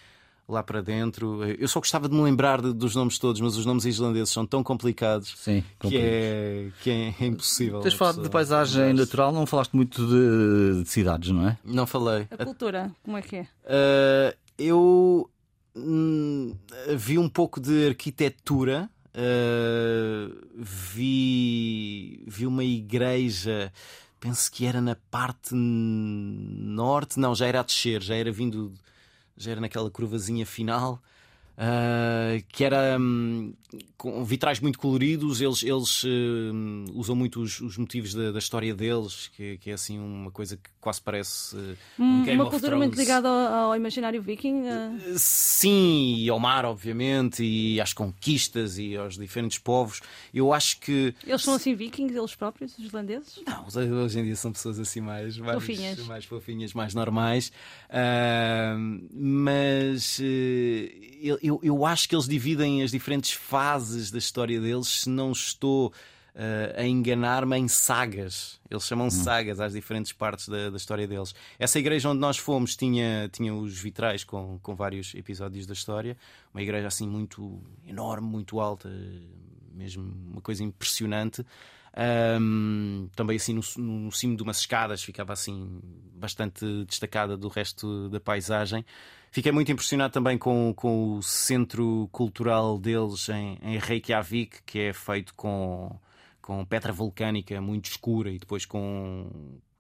lá 0.49 0.63
para 0.63 0.83
dentro. 0.83 1.43
Eu 1.45 1.67
só 1.69 1.81
gostava 1.81 2.09
de 2.09 2.15
me 2.15 2.23
lembrar 2.23 2.61
de- 2.61 2.73
dos 2.73 2.95
nomes 2.95 3.19
todos, 3.19 3.41
mas 3.41 3.57
os 3.57 3.65
nomes 3.65 3.85
islandeses 3.85 4.31
são 4.31 4.47
tão 4.47 4.63
complicados 4.63 5.35
Sim, 5.39 5.65
que 5.81 5.97
é, 5.97 6.69
que 6.83 6.91
é 6.91 7.25
impossível. 7.25 7.81
Tens 7.81 7.95
falado 7.95 8.23
de 8.23 8.29
paisagem 8.29 8.83
lembrar-se. 8.83 9.01
natural, 9.01 9.33
não 9.33 9.47
falaste 9.47 9.73
muito 9.75 10.05
de, 10.07 10.83
de 10.83 10.89
cidades, 10.89 11.31
não 11.31 11.49
é? 11.49 11.59
Não 11.65 11.87
falei. 11.87 12.27
A 12.31 12.45
cultura, 12.45 12.91
como 13.03 13.17
é 13.17 13.23
que 13.23 13.37
é? 13.37 13.43
Uh, 13.43 14.37
eu 14.59 15.31
hum, 15.75 16.55
vi 16.97 17.19
um 17.19 17.29
pouco 17.29 17.61
de 17.61 17.89
arquitetura. 17.89 18.91
Uh, 19.15 20.55
vi, 20.55 22.23
vi 22.27 22.47
uma 22.47 22.65
igreja, 22.65 23.73
penso 24.21 24.51
que 24.51 24.67
era 24.67 24.81
na 24.81 24.97
parte 25.11 25.55
norte, 25.55 27.19
não, 27.19 27.35
já 27.35 27.47
era 27.47 27.61
a 27.61 27.63
descer, 27.63 28.03
já 28.03 28.15
era 28.15 28.31
vindo, 28.33 28.73
já 29.37 29.53
era 29.53 29.61
naquela 29.61 29.91
curvazinha 29.91 30.47
final. 30.47 31.03
Uh, 31.57 32.43
que 32.49 32.65
era 32.65 32.97
hum, 32.99 33.55
com 33.97 34.25
vitrais 34.25 34.61
muito 34.61 34.79
coloridos, 34.79 35.41
eles, 35.41 35.63
eles 35.63 36.05
hum, 36.05 36.85
usam 36.95 37.15
muito 37.15 37.41
os, 37.41 37.61
os 37.61 37.77
motivos 37.79 38.15
da, 38.15 38.33
da 38.33 38.39
história 38.39 38.75
deles, 38.75 39.31
que, 39.37 39.59
que 39.59 39.71
é 39.71 39.75
assim 39.75 39.99
uma 39.99 40.31
coisa 40.31 40.57
que 40.57 40.71
quase 40.81 41.01
parece 41.01 41.57
uh, 41.57 41.77
um 41.99 42.23
Game 42.25 42.41
Uma 42.41 42.51
cultura 42.51 42.77
muito 42.77 42.97
ligada 42.97 43.29
ao, 43.29 43.71
ao 43.71 43.77
imaginário 43.77 44.21
viking. 44.21 44.67
eh, 44.67 44.91
Sim, 45.17 46.17
e 46.19 46.29
ao 46.29 46.39
mar, 46.39 46.65
obviamente, 46.65 47.43
e 47.45 47.81
às 47.81 47.93
conquistas 47.93 48.79
e 48.79 48.97
aos 48.97 49.17
diferentes 49.17 49.59
povos. 49.59 50.01
Eu 50.35 50.53
acho 50.53 50.81
que. 50.81 51.15
Eles 51.27 51.43
são 51.43 51.55
assim 51.55 51.75
vikings, 51.75 52.17
eles 52.17 52.35
próprios, 52.35 52.77
os 52.79 52.85
islandeses? 52.85 53.41
Não, 53.47 53.67
hoje 54.05 54.19
em 54.19 54.25
dia 54.25 54.37
são 54.37 54.53
pessoas 54.53 54.79
assim 54.79 55.01
mais, 55.01 55.39
mais 55.39 55.55
Fofinhas. 55.55 55.99
mais, 56.07 56.25
fofinhas, 56.25 56.75
mais 56.75 56.95
normais. 56.95 57.53
Ah, 57.89 58.77
mas 59.13 60.19
eh, 60.21 60.91
eu, 61.43 61.61
eu, 61.63 61.85
acho 61.85 62.09
que 62.09 62.15
eles 62.15 62.29
dividem 62.29 62.83
as 62.83 62.91
diferentes 62.91 63.33
fases 63.33 64.11
da 64.11 64.19
história 64.19 64.61
deles, 64.61 64.89
se 64.89 65.11
não 65.11 65.33
estou 65.33 65.93
ah, 66.35 66.81
a 66.81 66.87
enganar-me 66.87 67.57
em 67.59 67.69
sagas. 67.69 68.59
Eles 68.71 68.85
chamam 68.85 69.11
sagas 69.11 69.61
às 69.61 69.75
diferentes 69.75 70.13
partes 70.13 70.49
da, 70.49 70.71
da 70.71 70.77
história 70.77 71.07
deles. 71.07 71.35
Essa 71.59 71.79
igreja 71.79 72.09
onde 72.09 72.21
nós 72.21 72.39
fomos 72.39 72.75
tinha, 72.75 73.29
tinha 73.31 73.55
os 73.55 73.79
vitrais 73.79 74.25
com, 74.25 74.59
com 74.63 74.75
vários 74.75 75.15
episódios 75.15 75.67
da 75.67 75.75
história. 75.75 76.17
Uma 76.55 76.63
igreja 76.63 76.87
assim 76.89 77.07
muito 77.07 77.61
enorme, 77.87 78.27
muito 78.27 78.61
alta, 78.61 78.91
mesmo 79.75 80.11
uma 80.31 80.41
coisa 80.41 80.65
impressionante. 80.65 81.45
Ahm, 81.95 83.09
também 83.15 83.37
assim 83.37 83.53
no, 83.53 83.61
no 83.77 84.11
cimo 84.11 84.35
de 84.35 84.43
umas 84.43 84.61
escadas 84.61 85.03
ficava 85.03 85.35
assim 85.35 85.83
bastante 86.15 86.65
destacada 86.87 87.37
do 87.37 87.49
resto 87.49 88.09
da 88.09 88.19
paisagem. 88.19 88.87
Fiquei 89.33 89.51
muito 89.51 89.73
impressionado 89.73 90.13
também 90.13 90.37
com, 90.37 90.75
com 90.77 91.17
o 91.17 91.23
centro 91.23 92.07
cultural 92.13 92.79
deles 92.79 93.31
em, 93.31 93.59
em 93.63 93.79
Reykjavik, 93.79 94.63
que 94.67 94.79
é 94.79 94.93
feito 94.93 95.35
com, 95.35 95.99
com 96.43 96.63
pedra 96.67 96.93
vulcânica 96.93 97.59
muito 97.59 97.87
escura 97.87 98.31
e 98.31 98.39
depois 98.39 98.67
com 98.67 99.27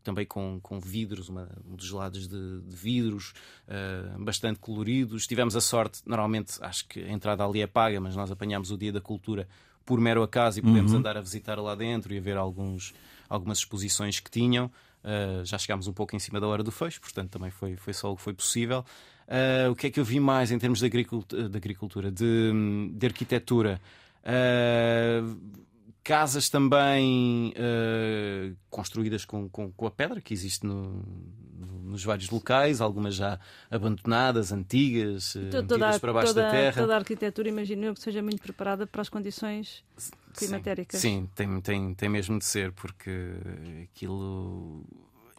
também 0.02 0.24
com, 0.24 0.58
com 0.62 0.80
vidros, 0.80 1.28
uma, 1.28 1.46
um 1.70 1.76
dos 1.76 1.90
lados 1.90 2.26
de, 2.26 2.62
de 2.62 2.74
vidros 2.74 3.34
ah, 3.68 4.16
bastante 4.20 4.58
coloridos. 4.58 5.26
Tivemos 5.26 5.54
a 5.54 5.60
sorte, 5.60 6.00
normalmente 6.06 6.54
acho 6.62 6.88
que 6.88 7.00
a 7.00 7.12
entrada 7.12 7.44
ali 7.44 7.60
é 7.60 7.66
paga, 7.66 8.00
mas 8.00 8.16
nós 8.16 8.30
apanhámos 8.30 8.70
o 8.70 8.78
Dia 8.78 8.90
da 8.90 9.02
Cultura 9.02 9.46
por 9.84 10.00
mero 10.00 10.22
acaso 10.22 10.60
e 10.60 10.62
podemos 10.62 10.94
andar 10.94 11.18
a 11.18 11.20
visitar 11.20 11.58
lá 11.58 11.74
dentro 11.74 12.14
e 12.14 12.18
a 12.18 12.20
ver 12.22 12.38
alguns, 12.38 12.94
algumas 13.28 13.58
exposições 13.58 14.18
que 14.18 14.30
tinham. 14.30 14.70
Uh, 15.04 15.44
já 15.44 15.58
chegámos 15.58 15.88
um 15.88 15.92
pouco 15.92 16.14
em 16.14 16.18
cima 16.20 16.40
da 16.40 16.46
hora 16.46 16.62
do 16.62 16.70
fecho, 16.70 17.00
portanto 17.00 17.30
também 17.30 17.50
foi, 17.50 17.76
foi 17.76 17.92
só 17.92 18.12
o 18.12 18.16
que 18.16 18.22
foi 18.22 18.32
possível. 18.32 18.84
Uh, 19.28 19.70
o 19.70 19.74
que 19.76 19.86
é 19.86 19.90
que 19.90 19.98
eu 20.00 20.04
vi 20.04 20.20
mais 20.20 20.50
em 20.50 20.58
termos 20.58 20.80
de, 20.80 20.86
agricultura, 20.86 21.48
de, 21.48 21.56
agricultura, 21.56 22.10
de, 22.10 22.52
de 22.94 23.06
arquitetura? 23.06 23.80
Uh, 24.22 25.38
casas 26.04 26.48
também 26.48 27.52
uh, 27.56 28.56
construídas 28.68 29.24
com, 29.24 29.48
com, 29.48 29.70
com 29.70 29.86
a 29.86 29.90
pedra 29.90 30.20
que 30.20 30.34
existe 30.34 30.66
no- 30.66 31.04
no- 31.58 31.90
nos 31.92 32.02
vários 32.04 32.28
locais, 32.30 32.80
algumas 32.80 33.14
já 33.14 33.38
abandonadas, 33.70 34.50
antigas, 34.52 35.34
uh, 35.36 35.50
To- 35.50 35.62
metidas 35.62 35.98
para 35.98 36.12
baixo 36.12 36.34
toda, 36.34 36.42
da 36.46 36.50
terra. 36.50 36.82
toda 36.82 36.94
a 36.94 36.98
arquitetura, 36.98 37.48
imagino 37.48 37.84
eu, 37.84 37.94
que 37.94 38.00
seja 38.00 38.20
muito 38.22 38.42
preparada 38.42 38.86
para 38.86 39.00
as 39.02 39.08
condições 39.08 39.84
climatéricas. 40.36 41.00
Sim, 41.00 41.28
tem, 41.34 41.60
tem, 41.60 41.94
tem 41.94 42.08
mesmo 42.08 42.38
de 42.38 42.44
ser, 42.44 42.72
porque 42.72 43.10
aquilo. 43.84 44.84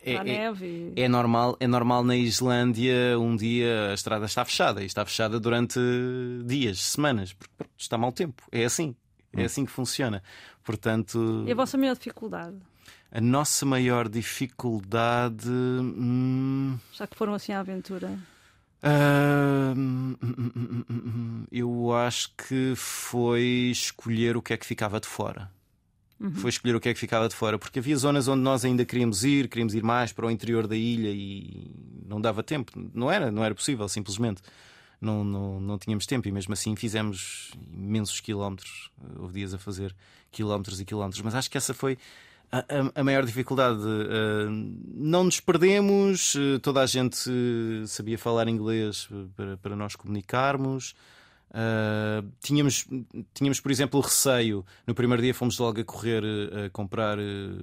É, 0.05 0.17
Há 0.17 0.21
é- 0.21 0.23
neve 0.23 0.65
e... 0.65 1.01
é 1.01 1.07
normal, 1.07 1.55
é 1.59 1.67
normal 1.67 2.03
na 2.03 2.15
Islândia 2.15 3.17
um 3.17 3.35
dia 3.35 3.89
a 3.91 3.93
estrada 3.93 4.25
está 4.25 4.43
fechada 4.43 4.83
e 4.83 4.85
está 4.85 5.05
fechada 5.05 5.39
durante 5.39 5.79
dias, 6.45 6.79
semanas, 6.81 7.31
porque 7.33 7.53
está 7.77 7.97
mau 7.97 8.11
tempo. 8.11 8.43
É 8.51 8.65
assim. 8.65 8.95
É 9.35 9.45
assim 9.45 9.65
que 9.65 9.71
funciona. 9.71 10.21
Portanto, 10.63 11.43
E 11.47 11.51
a 11.51 11.55
vossa 11.55 11.77
maior 11.77 11.95
dificuldade? 11.95 12.55
a 13.11 13.21
nossa 13.21 13.65
maior 13.65 14.09
dificuldade. 14.09 15.47
hum, 15.49 16.77
Já 16.91 17.07
que 17.07 17.15
foram 17.15 17.33
assim 17.33 17.53
à 17.53 17.59
aventura? 17.59 18.19
hum, 18.83 20.15
hum, 20.21 20.33
hum, 20.37 20.51
hum, 20.55 20.83
hum, 20.89 21.45
eu 21.51 21.93
acho 21.93 22.31
que 22.35 22.73
foi 22.75 23.69
escolher 23.71 24.35
o 24.35 24.41
que 24.41 24.53
é 24.53 24.57
que 24.57 24.65
ficava 24.65 24.99
de 24.99 25.07
fora. 25.07 25.49
Foi 26.31 26.49
escolher 26.49 26.75
o 26.75 26.79
que 26.79 26.87
é 26.87 26.93
que 26.93 26.99
ficava 26.99 27.27
de 27.27 27.35
fora, 27.35 27.59
porque 27.59 27.79
havia 27.79 27.97
zonas 27.97 28.27
onde 28.27 28.41
nós 28.41 28.63
ainda 28.63 28.85
queríamos 28.85 29.25
ir, 29.25 29.49
queríamos 29.49 29.75
ir 29.75 29.83
mais 29.83 30.13
para 30.13 30.25
o 30.25 30.31
interior 30.31 30.67
da 30.67 30.75
ilha 30.75 31.09
e 31.09 31.69
não 32.07 32.21
dava 32.21 32.41
tempo. 32.41 32.71
Não 32.93 33.11
era, 33.11 33.29
não 33.29 33.43
era 33.43 33.53
possível, 33.53 33.87
simplesmente. 33.89 34.41
Não, 35.01 35.21
não, 35.23 35.59
não 35.59 35.77
tínhamos 35.77 36.05
tempo 36.05 36.25
e 36.29 36.31
mesmo 36.31 36.53
assim 36.53 36.77
fizemos 36.77 37.51
imensos 37.73 38.21
quilómetros. 38.21 38.89
Houve 39.17 39.33
dias 39.33 39.53
a 39.53 39.57
fazer 39.57 39.93
quilómetros 40.31 40.79
e 40.79 40.85
quilómetros. 40.85 41.21
Mas 41.21 41.35
acho 41.35 41.51
que 41.51 41.57
essa 41.57 41.73
foi 41.73 41.97
A, 42.49 43.01
a, 43.01 43.03
maior 43.03 43.25
dificuldade, 43.25 43.81
uh, 43.81 44.49
não 44.93 45.23
nos 45.23 45.39
perdemos, 45.39 46.35
uh, 46.35 46.59
toda 46.59 46.81
a 46.81 46.85
gente 46.85 47.17
sabia 47.87 48.17
falar 48.17 48.47
inglês 48.47 49.09
para, 49.35 49.57
para 49.57 49.75
nós 49.75 49.95
comunicarmos. 49.95 50.93
Tínhamos, 52.41 52.87
tínhamos, 53.33 53.59
por 53.59 53.71
exemplo, 53.71 53.99
receio. 53.99 54.65
No 54.87 54.95
primeiro 54.95 55.21
dia 55.21 55.33
fomos 55.33 55.57
logo 55.59 55.79
a 55.79 55.83
correr 55.83 56.23
a 56.23 56.69
comprar 56.69 57.17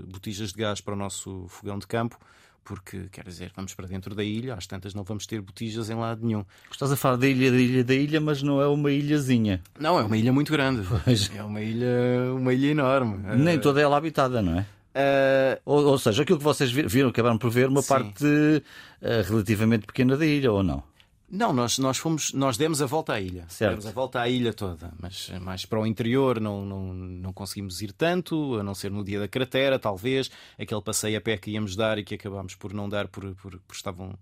botijas 0.06 0.52
de 0.52 0.58
gás 0.58 0.80
para 0.80 0.94
o 0.94 0.96
nosso 0.96 1.46
fogão 1.48 1.78
de 1.78 1.86
campo 1.86 2.18
porque, 2.64 3.08
quer 3.10 3.24
dizer, 3.24 3.50
vamos 3.56 3.74
para 3.74 3.88
dentro 3.88 4.14
da 4.14 4.22
ilha, 4.22 4.54
às 4.54 4.66
tantas 4.66 4.94
não 4.94 5.02
vamos 5.02 5.26
ter 5.26 5.40
botijas 5.40 5.90
em 5.90 5.94
lado 5.94 6.24
nenhum. 6.24 6.44
Estás 6.70 6.92
a 6.92 6.96
falar 6.96 7.16
da 7.16 7.26
ilha, 7.26 7.50
da 7.50 7.56
ilha, 7.56 7.84
da 7.84 7.94
ilha, 7.94 8.20
mas 8.20 8.42
não 8.42 8.60
é 8.60 8.66
uma 8.68 8.92
ilhazinha. 8.92 9.60
Não, 9.78 9.98
é 9.98 10.02
uma 10.04 10.16
ilha 10.16 10.32
muito 10.32 10.52
grande. 10.52 10.86
Pois. 11.04 11.30
É 11.34 11.42
uma 11.42 11.60
ilha, 11.60 11.88
uma 12.32 12.52
ilha 12.52 12.68
enorme. 12.68 13.18
Nem 13.36 13.58
toda 13.58 13.80
ela 13.80 13.96
habitada, 13.96 14.40
não 14.40 14.58
é? 14.58 14.66
Uh... 14.94 15.60
Ou, 15.64 15.84
ou, 15.84 15.98
seja, 15.98 16.22
aquilo 16.22 16.38
que 16.38 16.44
vocês 16.44 16.70
viram, 16.70 17.08
acabaram 17.08 17.38
por 17.38 17.50
ver 17.50 17.68
uma 17.68 17.82
Sim. 17.82 17.88
parte 17.88 18.24
uh, 18.24 19.28
relativamente 19.28 19.86
pequena 19.86 20.16
da 20.16 20.26
ilha, 20.26 20.52
ou 20.52 20.62
não? 20.62 20.82
Não, 21.30 21.52
nós, 21.52 21.78
nós 21.78 21.96
fomos, 21.96 22.32
nós 22.32 22.56
demos 22.56 22.82
a 22.82 22.86
volta 22.86 23.12
à 23.12 23.20
ilha. 23.20 23.44
Certo. 23.48 23.70
Demos 23.70 23.86
a 23.86 23.92
volta 23.92 24.20
à 24.20 24.28
ilha 24.28 24.52
toda, 24.52 24.92
mas 25.00 25.30
mais 25.40 25.64
para 25.64 25.78
o 25.78 25.86
interior 25.86 26.40
não, 26.40 26.66
não, 26.66 26.92
não 26.92 27.32
conseguimos 27.32 27.80
ir 27.80 27.92
tanto, 27.92 28.58
a 28.58 28.64
não 28.64 28.74
ser 28.74 28.90
no 28.90 29.04
dia 29.04 29.20
da 29.20 29.28
cratera, 29.28 29.78
talvez. 29.78 30.28
Aquele 30.58 30.82
passeio 30.82 31.16
a 31.16 31.20
pé 31.20 31.36
que 31.36 31.52
íamos 31.52 31.76
dar 31.76 31.98
e 31.98 32.04
que 32.04 32.16
acabámos 32.16 32.56
por 32.56 32.72
não 32.72 32.88
dar 32.88 33.06
por, 33.06 33.32
por, 33.36 33.58
por 33.60 33.74
estavam. 33.74 34.18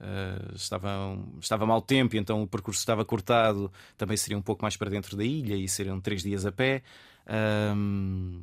Uh, 0.00 0.56
estavam, 0.56 1.28
estava 1.40 1.64
mau 1.64 1.80
tempo, 1.80 2.16
então 2.16 2.42
o 2.42 2.46
percurso 2.46 2.78
estava 2.78 3.04
cortado. 3.04 3.70
Também 3.96 4.16
seria 4.16 4.38
um 4.38 4.42
pouco 4.42 4.62
mais 4.62 4.76
para 4.76 4.90
dentro 4.90 5.16
da 5.16 5.24
ilha 5.24 5.56
e 5.56 5.68
seriam 5.68 6.00
três 6.00 6.22
dias 6.22 6.46
a 6.46 6.52
pé. 6.52 6.82
Um, 7.76 8.42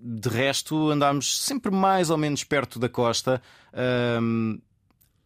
de 0.00 0.28
resto, 0.28 0.90
andámos 0.90 1.42
sempre 1.42 1.70
mais 1.70 2.08
ou 2.10 2.16
menos 2.16 2.44
perto 2.44 2.78
da 2.78 2.88
costa. 2.88 3.42
Um, 4.22 4.58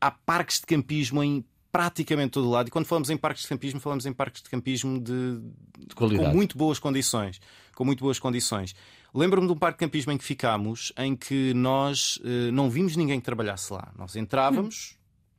há 0.01 0.11
parques 0.11 0.61
de 0.61 0.67
campismo 0.67 1.23
em 1.23 1.45
praticamente 1.71 2.31
todo 2.31 2.49
lado. 2.49 2.69
E 2.69 2.71
quando 2.71 2.87
falamos 2.87 3.11
em 3.11 3.17
parques 3.17 3.43
de 3.43 3.49
campismo, 3.49 3.81
falamos 3.81 4.07
em 4.07 4.13
parques 4.13 4.43
de 4.43 4.49
campismo 4.49 5.01
de, 5.01 5.41
de 5.87 5.95
com 5.95 6.09
muito 6.09 6.57
boas 6.57 6.79
condições. 6.79 7.41
Com 7.75 7.85
muito 7.85 8.05
boas 8.05 8.19
condições. 8.19 8.75
Lembro-me 9.15 9.47
de 9.47 9.53
um 9.53 9.57
parque 9.57 9.79
de 9.79 9.87
campismo 9.87 10.13
em 10.13 10.19
que 10.19 10.25
ficámos, 10.25 10.93
em 10.97 11.17
que 11.17 11.53
nós 11.55 12.17
uh, 12.19 12.53
não 12.53 12.71
vimos 12.71 12.97
ninguém 12.97 13.19
que 13.19 13.25
trabalhasse 13.25 13.73
lá. 13.73 13.93
Nós 13.97 14.15
entrávamos, 14.17 14.97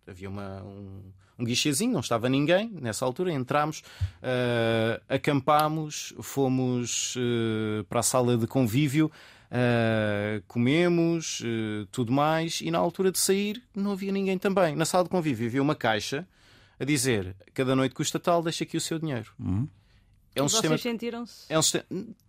hum. 0.08 0.12
havia 0.12 0.30
uma, 0.30 0.62
um, 0.64 1.02
um 1.40 1.46
guichezinho, 1.46 1.94
não 1.94 2.02
estava 2.02 2.28
ninguém 2.28 2.70
nessa 2.82 3.06
altura. 3.06 3.32
Entramos, 3.32 3.80
uh, 3.80 5.02
acampámos, 5.08 6.14
fomos 6.22 7.16
uh, 7.16 7.84
para 7.86 8.02
a 8.02 8.04
sala 8.04 8.38
de 8.38 8.48
convívio. 8.48 9.12
Uh, 9.52 10.42
comemos, 10.48 11.42
uh, 11.42 11.86
tudo 11.92 12.10
mais, 12.10 12.62
e 12.62 12.72
na 12.72 12.78
altura 12.78 13.12
de 13.12 13.20
sair 13.20 13.62
não 13.76 13.92
havia 13.92 14.12
ninguém 14.12 14.38
também. 14.38 14.78
Na 14.78 14.86
sala 14.86 15.04
de 15.04 15.10
convívio 15.10 15.48
havia 15.48 15.62
uma 15.62 15.76
caixa 15.76 16.26
a 16.80 16.86
dizer 16.86 17.36
cada 17.54 17.76
noite 17.76 17.94
custa 17.94 18.18
tal, 18.18 18.42
deixa 18.42 18.64
aqui 18.64 18.78
o 18.78 18.82
seu 18.82 18.98
dinheiro. 18.98 19.34
Uhum. 19.38 19.68
É 20.34 20.42
um 20.42 20.46
e 20.46 20.50
sistema. 20.50 20.78
sentiram-se 20.78 21.46
é 21.50 21.60
um, 21.60 21.62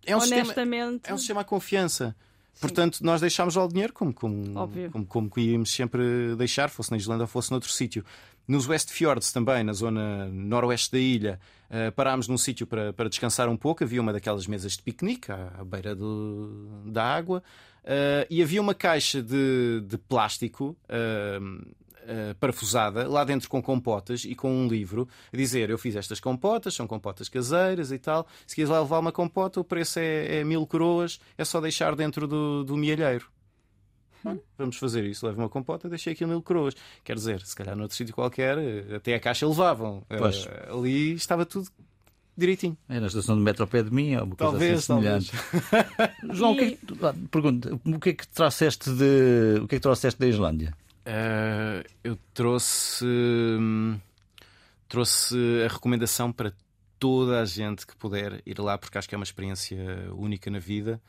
é 0.05 0.15
um 0.15 0.19
honestamente. 0.19 0.45
Sistema, 0.47 0.75
é 1.05 1.13
um 1.13 1.17
sistema 1.17 1.41
a 1.41 1.43
confiança. 1.45 2.13
Sim. 2.53 2.59
Portanto, 2.59 2.99
nós 3.01 3.21
deixámos 3.21 3.55
lá 3.55 3.63
o 3.63 3.67
dinheiro 3.67 3.93
como, 3.93 4.13
como, 4.13 4.53
como, 4.53 5.05
como, 5.05 5.29
como 5.29 5.31
íamos 5.37 5.71
sempre 5.71 6.35
deixar, 6.37 6.69
fosse 6.69 6.91
na 6.91 6.97
Islândia 6.97 7.23
ou 7.23 7.27
fosse 7.27 7.49
noutro 7.49 7.71
sítio. 7.71 8.05
Nos 8.47 8.67
West 8.67 8.89
Fjords 8.89 9.31
também, 9.31 9.63
na 9.63 9.73
zona 9.73 10.27
noroeste 10.27 10.91
da 10.91 10.99
ilha, 10.99 11.39
uh, 11.69 11.91
parámos 11.93 12.27
num 12.27 12.37
sítio 12.37 12.67
para, 12.67 12.91
para 12.91 13.07
descansar 13.07 13.47
um 13.47 13.55
pouco. 13.55 13.83
Havia 13.83 14.01
uma 14.01 14.11
daquelas 14.11 14.47
mesas 14.47 14.73
de 14.73 14.83
piquenique 14.83 15.31
à, 15.31 15.53
à 15.59 15.63
beira 15.63 15.95
do, 15.95 16.81
da 16.85 17.03
água. 17.03 17.41
Uh, 17.83 18.25
e 18.29 18.41
havia 18.41 18.61
uma 18.61 18.73
caixa 18.73 19.21
de, 19.21 19.81
de 19.85 19.97
plástico 19.97 20.77
uh, 20.89 21.83
Uh, 22.03 22.35
parafusada, 22.35 23.07
lá 23.07 23.23
dentro 23.23 23.47
com 23.47 23.61
compotas 23.61 24.25
e 24.25 24.35
com 24.35 24.51
um 24.51 24.67
livro, 24.67 25.07
a 25.31 25.37
dizer: 25.37 25.69
Eu 25.69 25.77
fiz 25.77 25.95
estas 25.95 26.19
compotas, 26.19 26.73
são 26.73 26.85
compotas 26.85 27.29
caseiras 27.29 27.93
e 27.93 27.97
tal. 27.97 28.27
Se 28.45 28.55
quiseres 28.55 28.71
lá 28.71 28.81
levar 28.81 28.99
uma 28.99 29.11
compota, 29.13 29.61
o 29.61 29.63
preço 29.63 29.99
é, 29.99 30.39
é 30.39 30.43
mil 30.43 30.67
coroas, 30.67 31.17
é 31.37 31.45
só 31.45 31.61
deixar 31.61 31.95
dentro 31.95 32.27
do, 32.27 32.65
do 32.65 32.75
mielheiro. 32.75 33.31
Hum. 34.25 34.39
Vamos 34.57 34.77
fazer 34.77 35.03
isso, 35.05 35.25
leva 35.25 35.41
uma 35.41 35.49
compota, 35.49 35.89
deixei 35.89 36.13
aqui 36.13 36.25
mil 36.25 36.41
coroas. 36.41 36.75
Quer 37.03 37.15
dizer, 37.15 37.41
se 37.41 37.55
calhar 37.55 37.75
noutro 37.75 37.95
sítio 37.95 38.13
qualquer, 38.13 38.57
eh, 38.57 38.95
até 38.95 39.15
a 39.15 39.19
caixa 39.19 39.47
levavam. 39.47 40.05
Uh, 40.09 40.77
ali 40.79 41.13
estava 41.13 41.45
tudo 41.45 41.67
direitinho. 42.35 42.77
É 42.89 42.99
na 42.99 43.07
estação 43.07 43.35
de 43.35 43.41
metro 43.41 43.63
ao 43.63 43.67
pé 43.67 43.83
de 43.83 43.91
mim, 43.91 44.15
ou 44.15 44.23
uma 44.23 44.35
talvez, 44.35 44.87
coisa 44.87 45.19
assim 45.19 45.31
talvez. 45.31 45.31
João, 46.37 46.53
o 46.53 46.57
que 46.57 46.63
é 46.63 46.71
que, 46.71 46.79
ah, 47.03 47.15
pergunta, 47.29 47.79
o 47.85 47.99
que 47.99 48.09
é 48.09 48.13
que 48.13 48.27
trouxeste 48.27 48.89
de, 48.91 49.59
o 49.61 49.67
que 49.67 49.75
é 49.75 49.77
que 49.77 49.83
trouxeste 49.83 50.19
da 50.19 50.27
Islândia? 50.27 50.73
Uh, 51.05 51.85
eu 52.03 52.17
trouxe 52.33 53.05
hum, 53.05 53.99
trouxe 54.87 55.35
a 55.65 55.73
recomendação 55.73 56.31
para 56.31 56.53
toda 56.99 57.41
a 57.41 57.45
gente 57.45 57.85
que 57.85 57.95
puder 57.97 58.41
ir 58.45 58.59
lá, 58.59 58.77
porque 58.77 58.97
acho 58.97 59.09
que 59.09 59.15
é 59.15 59.17
uma 59.17 59.23
experiência 59.23 59.77
única 60.13 60.49
na 60.49 60.59
vida. 60.59 61.01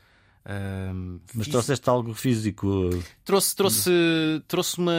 Um, 0.47 1.19
Mas 1.33 1.45
fiz... 1.45 1.51
trouxeste 1.51 1.89
algo 1.89 2.13
físico? 2.13 2.89
Trouxe, 3.23 3.55
trouxe, 3.55 3.91
trouxe 4.47 4.77
uma, 4.77 4.93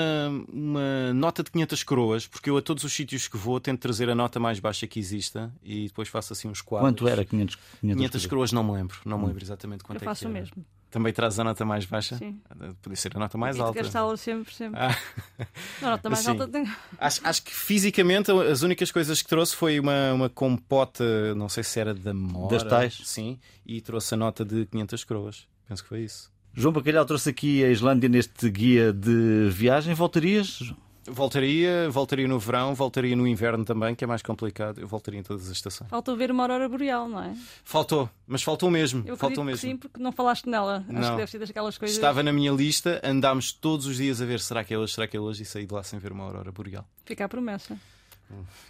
uma 0.52 1.14
nota 1.14 1.42
de 1.44 1.50
500 1.52 1.82
coroas, 1.84 2.26
porque 2.26 2.50
eu 2.50 2.56
a 2.56 2.62
todos 2.62 2.82
os 2.82 2.92
sítios 2.92 3.28
que 3.28 3.36
vou 3.36 3.60
tento 3.60 3.80
trazer 3.80 4.10
a 4.10 4.14
nota 4.14 4.40
mais 4.40 4.58
baixa 4.58 4.86
que 4.86 4.98
exista 4.98 5.52
e 5.62 5.86
depois 5.86 6.08
faço 6.08 6.32
assim 6.32 6.48
uns 6.48 6.60
quadros. 6.60 6.90
Quanto 6.90 7.08
era 7.08 7.24
500, 7.24 7.56
500, 7.80 7.96
500 7.96 8.26
coroas? 8.26 8.52
Não 8.52 8.64
me 8.64 8.72
lembro, 8.72 8.98
não 9.04 9.18
me 9.18 9.24
hum. 9.24 9.26
lembro 9.28 9.44
exatamente 9.44 9.84
quanto 9.84 10.02
eu 10.02 10.10
é 10.10 10.14
que 10.14 10.24
era. 10.24 10.32
mesmo. 10.32 10.64
Também 10.96 11.12
traz 11.12 11.38
a 11.38 11.44
nota 11.44 11.62
mais 11.62 11.84
baixa? 11.84 12.16
Sim. 12.16 12.40
Podia 12.80 12.96
ser 12.96 13.14
a 13.14 13.18
nota 13.18 13.36
mais 13.36 13.60
alta. 13.60 13.82
gastá-la 13.82 14.16
sempre, 14.16 14.54
sempre. 14.54 14.80
Ah. 14.80 14.96
a 15.82 15.90
nota 15.90 16.08
mais 16.08 16.24
Sim. 16.24 16.30
alta 16.30 16.48
tem... 16.48 16.66
acho, 16.98 17.20
acho 17.22 17.42
que 17.42 17.54
fisicamente 17.54 18.30
as 18.30 18.62
únicas 18.62 18.90
coisas 18.90 19.20
que 19.20 19.28
trouxe 19.28 19.54
foi 19.54 19.78
uma, 19.78 20.14
uma 20.14 20.30
compota, 20.30 21.34
não 21.34 21.50
sei 21.50 21.64
se 21.64 21.78
era 21.78 21.92
da 21.92 22.14
Mora. 22.14 22.56
Das 22.56 22.62
tais? 22.62 22.98
Sim, 23.04 23.38
e 23.66 23.82
trouxe 23.82 24.14
a 24.14 24.16
nota 24.16 24.42
de 24.42 24.64
500 24.64 25.04
coroas. 25.04 25.46
Penso 25.68 25.82
que 25.82 25.88
foi 25.90 26.00
isso. 26.00 26.32
João 26.54 26.72
Bacalhau 26.72 27.04
trouxe 27.04 27.28
aqui 27.28 27.62
a 27.62 27.68
Islândia 27.68 28.08
neste 28.08 28.48
guia 28.48 28.90
de 28.90 29.50
viagem. 29.50 29.92
Voltarias? 29.92 30.60
Voltaria, 31.08 31.88
voltaria 31.90 32.26
no 32.26 32.38
verão, 32.38 32.74
voltaria 32.74 33.14
no 33.14 33.26
inverno 33.26 33.64
também, 33.64 33.94
que 33.94 34.02
é 34.04 34.06
mais 34.06 34.22
complicado. 34.22 34.80
Eu 34.80 34.88
voltaria 34.88 35.20
em 35.20 35.22
todas 35.22 35.46
as 35.46 35.52
estações. 35.52 35.88
Faltou 35.88 36.16
ver 36.16 36.30
uma 36.30 36.42
aurora 36.42 36.68
boreal, 36.68 37.08
não 37.08 37.22
é? 37.22 37.34
Faltou, 37.64 38.10
mas 38.26 38.42
faltou 38.42 38.70
mesmo. 38.70 39.04
Eu 39.06 39.16
faltou 39.16 39.44
mesmo. 39.44 39.60
sim, 39.60 39.76
porque 39.76 40.00
não 40.00 40.10
falaste 40.12 40.48
nela. 40.48 40.84
Não. 40.88 41.00
Acho 41.00 41.10
que 41.10 41.16
deve 41.16 41.30
ser 41.30 41.38
daquelas 41.38 41.78
coisas. 41.78 41.96
Estava 41.96 42.22
na 42.22 42.32
minha 42.32 42.50
lista, 42.52 43.00
andámos 43.04 43.52
todos 43.52 43.86
os 43.86 43.96
dias 43.96 44.20
a 44.20 44.24
ver 44.24 44.40
será 44.40 44.64
que 44.64 44.74
é 44.74 44.78
hoje, 44.78 44.94
será 44.94 45.06
que 45.06 45.16
é 45.16 45.20
hoje, 45.20 45.42
e 45.42 45.46
saí 45.46 45.66
de 45.66 45.72
lá 45.72 45.82
sem 45.82 45.98
ver 45.98 46.12
uma 46.12 46.24
aurora 46.24 46.50
boreal. 46.50 46.84
Fica 47.04 47.24
a 47.24 47.28
promessa. 47.28 47.78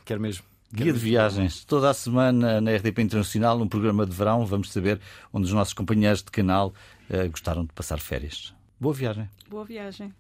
Quero 0.05 0.21
mesmo. 0.21 0.45
Guia 0.73 0.93
de 0.93 0.99
viagens, 0.99 1.65
toda 1.65 1.89
a 1.89 1.95
semana 1.95 2.61
na 2.61 2.75
RDP 2.75 3.01
Internacional, 3.01 3.59
um 3.61 3.69
programa 3.69 4.05
de 4.05 4.13
verão. 4.15 4.45
Vamos 4.45 4.73
saber 4.73 5.01
onde 5.33 5.47
os 5.47 5.53
nossos 5.53 5.73
companheiros 5.73 6.23
de 6.23 6.31
canal 6.31 6.75
uh, 7.09 7.31
gostaram 7.31 7.65
de 7.65 7.73
passar 7.73 7.99
férias. 8.01 8.53
Boa 8.79 8.93
viagem. 8.93 9.31
Boa 9.49 9.65
viagem. 9.65 10.13